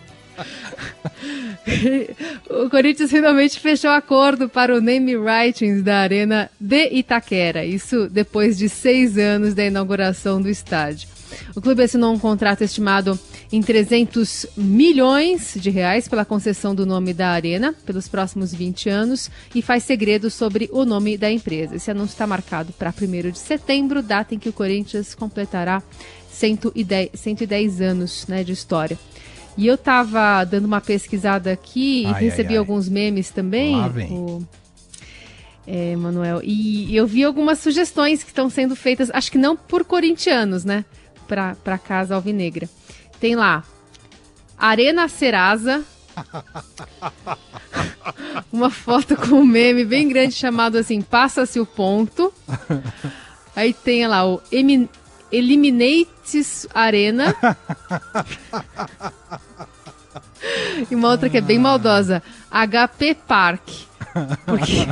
o 2.49 2.69
Corinthians 2.69 3.09
finalmente 3.09 3.59
fechou 3.59 3.91
acordo 3.91 4.47
para 4.47 4.75
o 4.75 4.81
name 4.81 5.15
writings 5.17 5.83
da 5.83 5.99
Arena 5.99 6.49
de 6.59 6.89
Itaquera. 6.91 7.65
Isso 7.65 8.07
depois 8.09 8.57
de 8.57 8.69
seis 8.69 9.17
anos 9.17 9.53
da 9.53 9.65
inauguração 9.65 10.41
do 10.41 10.49
estádio. 10.49 11.16
O 11.55 11.61
clube 11.61 11.83
assinou 11.83 12.13
um 12.13 12.19
contrato 12.19 12.63
estimado 12.63 13.19
em 13.51 13.61
300 13.61 14.47
milhões 14.55 15.55
de 15.55 15.69
reais 15.69 16.07
pela 16.07 16.25
concessão 16.25 16.75
do 16.75 16.85
nome 16.85 17.13
da 17.13 17.29
arena 17.29 17.73
pelos 17.85 18.07
próximos 18.07 18.53
20 18.53 18.89
anos 18.89 19.29
e 19.53 19.61
faz 19.61 19.83
segredo 19.83 20.29
sobre 20.29 20.69
o 20.71 20.85
nome 20.85 21.17
da 21.17 21.31
empresa. 21.31 21.75
Esse 21.75 21.91
anúncio 21.91 22.13
está 22.13 22.27
marcado 22.27 22.73
para 22.73 22.93
1 22.93 23.31
de 23.31 23.39
setembro, 23.39 24.01
data 24.01 24.35
em 24.35 24.39
que 24.39 24.49
o 24.49 24.53
Corinthians 24.53 25.15
completará 25.15 25.81
110, 26.31 27.11
110 27.13 27.81
anos 27.81 28.27
né, 28.27 28.43
de 28.43 28.51
história. 28.51 28.97
E 29.57 29.65
eu 29.65 29.75
estava 29.75 30.43
dando 30.43 30.65
uma 30.65 30.79
pesquisada 30.79 31.51
aqui 31.51 32.05
ai, 32.05 32.11
e 32.11 32.25
recebi 32.25 32.49
ai, 32.49 32.55
ai. 32.55 32.59
alguns 32.59 32.87
memes 32.87 33.31
também. 33.31 33.75
Lá 33.75 33.87
vem. 33.87 34.11
O... 34.11 34.47
É, 35.65 35.95
Manuel. 35.95 36.41
E 36.43 36.95
eu 36.95 37.05
vi 37.07 37.23
algumas 37.23 37.59
sugestões 37.59 38.23
que 38.23 38.29
estão 38.29 38.49
sendo 38.49 38.75
feitas, 38.75 39.09
acho 39.11 39.31
que 39.31 39.37
não 39.37 39.57
por 39.57 39.83
corintianos, 39.83 40.63
né? 40.63 40.85
Para 41.27 41.77
casa 41.77 42.15
alvinegra. 42.15 42.69
Tem 43.19 43.35
lá 43.35 43.63
Arena 44.57 45.07
Serasa. 45.07 45.83
uma 48.51 48.69
foto 48.69 49.15
com 49.15 49.35
um 49.35 49.45
meme 49.45 49.85
bem 49.85 50.07
grande 50.07 50.33
chamado 50.33 50.77
assim, 50.77 51.01
passa-se 51.01 51.59
o 51.59 51.65
ponto. 51.65 52.33
Aí 53.55 53.73
tem 53.73 54.07
lá 54.07 54.25
o 54.25 54.41
Emin 54.51 54.89
Eliminates 55.31 56.67
Arena. 56.73 57.35
e 60.89 60.95
uma 60.95 61.09
outra 61.09 61.29
que 61.29 61.37
é 61.37 61.41
bem 61.41 61.59
maldosa, 61.59 62.23
HP 62.49 63.15
Park. 63.27 63.67
Porque 64.45 64.87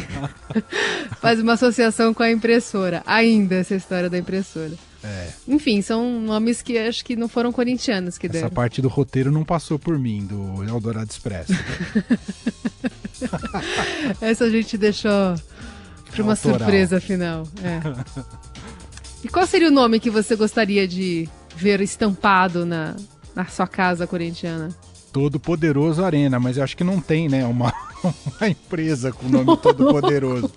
faz 1.21 1.39
uma 1.39 1.54
associação 1.54 2.13
com 2.13 2.21
a 2.24 2.32
impressora. 2.32 3.02
Ainda 3.06 3.56
essa 3.56 3.76
história 3.76 4.10
da 4.10 4.17
impressora. 4.17 4.74
É. 5.06 5.30
Enfim, 5.48 5.82
são 5.84 6.20
nomes 6.20 6.63
que 6.63 6.76
acho 6.78 7.06
que 7.06 7.15
não 7.15 7.28
foram 7.28 7.52
corintianos 7.52 8.18
que 8.18 8.26
Essa 8.26 8.34
deram. 8.34 8.50
parte 8.50 8.82
do 8.82 8.88
roteiro 8.88 9.32
não 9.32 9.46
passou 9.46 9.78
por 9.78 10.00
mim, 10.00 10.26
do 10.26 10.63
Eldorado 10.63 11.10
Expresso. 11.12 11.54
Essa 14.20 14.46
a 14.46 14.50
gente 14.50 14.78
deixou 14.78 15.36
para 16.12 16.24
uma 16.24 16.34
Autoral. 16.34 16.58
surpresa 16.60 17.00
final. 17.00 17.48
É. 17.63 17.80
E 19.24 19.28
qual 19.28 19.46
seria 19.46 19.68
o 19.68 19.72
nome 19.72 20.00
que 20.00 20.10
você 20.10 20.36
gostaria 20.36 20.88
de 20.88 21.30
ver 21.56 21.82
estampado 21.82 22.65
na, 22.65 22.96
na 23.36 23.46
sua 23.46 23.68
casa 23.68 24.08
corintiana? 24.08 24.70
Todo 25.15 25.39
Poderoso 25.39 26.04
Arena, 26.04 26.41
mas 26.41 26.58
eu 26.58 26.63
acho 26.65 26.75
que 26.75 26.84
não 26.84 26.99
tem, 26.99 27.30
né? 27.30 27.45
Uma, 27.45 27.73
uma 28.04 28.49
empresa 28.49 29.13
com 29.13 29.28
o 29.28 29.30
nome 29.30 29.56
Todo 29.56 29.86
Poderoso. 29.86 30.51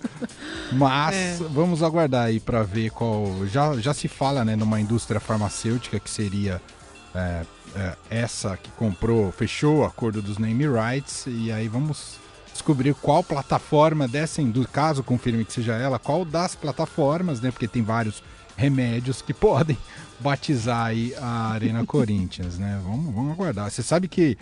Mas 0.73 1.15
É. 1.15 1.37
vamos 1.49 1.81
aguardar 1.81 2.25
aí 2.25 2.41
para 2.41 2.61
ver 2.61 2.89
qual. 2.89 3.47
Já, 3.47 3.77
já 3.77 3.93
se 3.93 4.09
fala, 4.09 4.43
né, 4.43 4.57
numa 4.57 4.81
indústria 4.81 5.17
farmacêutica 5.17 5.97
que 5.97 6.09
seria 6.09 6.61
é, 7.15 7.45
é, 7.73 7.93
essa 8.09 8.57
que 8.57 8.69
comprou, 8.71 9.31
fechou 9.31 9.77
o 9.77 9.85
acordo 9.85 10.21
dos 10.21 10.37
name 10.37 10.65
rights, 10.67 11.23
e 11.25 11.53
aí 11.53 11.69
vamos 11.69 12.17
descobrir 12.51 12.93
qual 12.95 13.23
plataforma 13.23 14.09
dessa 14.09 14.41
indústria, 14.41 14.73
caso 14.73 15.03
confirme 15.03 15.45
que 15.45 15.53
seja 15.53 15.75
ela, 15.75 15.97
qual 15.97 16.25
das 16.25 16.53
plataformas, 16.53 17.39
né? 17.39 17.49
Porque 17.49 17.65
tem 17.65 17.81
vários 17.81 18.21
remédios 18.57 19.21
que 19.21 19.31
podem 19.33 19.77
batizar 20.19 20.87
aí 20.87 21.13
a 21.15 21.51
Arena 21.51 21.85
Corinthians, 21.85 22.57
né? 22.57 22.79
Vamos, 22.83 23.13
vamos 23.13 23.31
aguardar. 23.31 23.69
Você 23.69 23.81
sabe 23.81 24.07
que 24.07 24.37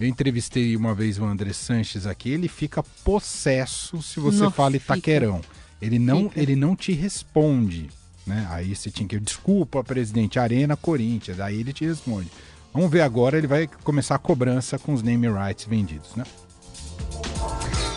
eu 0.00 0.06
entrevistei 0.06 0.76
uma 0.76 0.94
vez 0.94 1.18
o 1.18 1.24
André 1.24 1.52
Sanches 1.52 2.06
aqui, 2.06 2.30
ele 2.30 2.48
fica 2.48 2.82
possesso 3.04 4.02
se 4.02 4.18
você 4.20 4.42
Não 4.42 4.50
fala 4.50 4.72
fica. 4.72 4.94
Itaquerão. 4.94 5.40
Ele 5.80 5.98
não, 5.98 6.28
Fica. 6.28 6.40
ele 6.40 6.54
não 6.54 6.76
te 6.76 6.92
responde, 6.92 7.90
né? 8.26 8.46
Aí 8.50 8.74
você 8.74 8.88
tinha 8.90 9.08
que, 9.08 9.18
desculpa, 9.18 9.82
presidente, 9.82 10.38
Arena 10.38 10.76
Corinthians, 10.76 11.40
aí 11.40 11.58
ele 11.58 11.72
te 11.72 11.84
responde. 11.84 12.28
Vamos 12.72 12.90
ver 12.90 13.00
agora, 13.00 13.36
ele 13.36 13.48
vai 13.48 13.68
começar 13.82 14.14
a 14.14 14.18
cobrança 14.18 14.78
com 14.78 14.92
os 14.94 15.02
name 15.02 15.28
rights 15.28 15.66
vendidos, 15.66 16.14
né? 16.14 16.24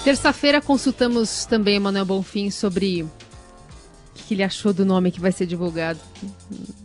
Terça-feira 0.04 0.62
consultamos 0.62 1.46
também 1.46 1.80
Manuel 1.80 2.06
Bonfim 2.06 2.50
sobre 2.52 3.06
o 4.16 4.24
que 4.24 4.34
ele 4.34 4.44
achou 4.44 4.74
do 4.74 4.86
nome 4.86 5.12
que 5.12 5.20
vai 5.20 5.32
ser 5.32 5.46
divulgado 5.46 6.00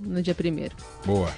no 0.00 0.22
dia 0.22 0.34
primeiro. 0.34 0.74
Boa. 1.04 1.32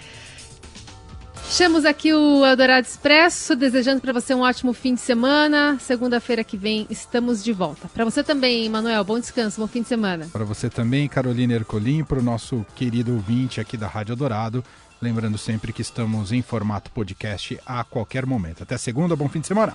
Fechamos 1.52 1.84
aqui 1.84 2.14
o 2.14 2.46
Eldorado 2.46 2.86
Expresso, 2.86 3.54
desejando 3.54 4.00
para 4.00 4.10
você 4.10 4.34
um 4.34 4.40
ótimo 4.40 4.72
fim 4.72 4.94
de 4.94 5.02
semana. 5.02 5.76
Segunda-feira 5.78 6.42
que 6.42 6.56
vem 6.56 6.86
estamos 6.88 7.44
de 7.44 7.52
volta. 7.52 7.88
Para 7.88 8.06
você 8.06 8.24
também, 8.24 8.66
Manuel, 8.70 9.04
bom 9.04 9.20
descanso, 9.20 9.60
bom 9.60 9.66
fim 9.66 9.82
de 9.82 9.88
semana. 9.88 10.26
Para 10.32 10.46
você 10.46 10.70
também, 10.70 11.06
Carolina 11.08 11.52
Ercolim, 11.52 12.04
para 12.04 12.18
o 12.18 12.22
nosso 12.22 12.64
querido 12.74 13.12
ouvinte 13.12 13.60
aqui 13.60 13.76
da 13.76 13.86
Rádio 13.86 14.16
Dourado. 14.16 14.64
Lembrando 15.00 15.36
sempre 15.36 15.74
que 15.74 15.82
estamos 15.82 16.32
em 16.32 16.40
formato 16.40 16.90
podcast 16.90 17.60
a 17.66 17.84
qualquer 17.84 18.24
momento. 18.24 18.62
Até 18.62 18.78
segunda, 18.78 19.14
bom 19.14 19.28
fim 19.28 19.40
de 19.40 19.48
semana. 19.48 19.74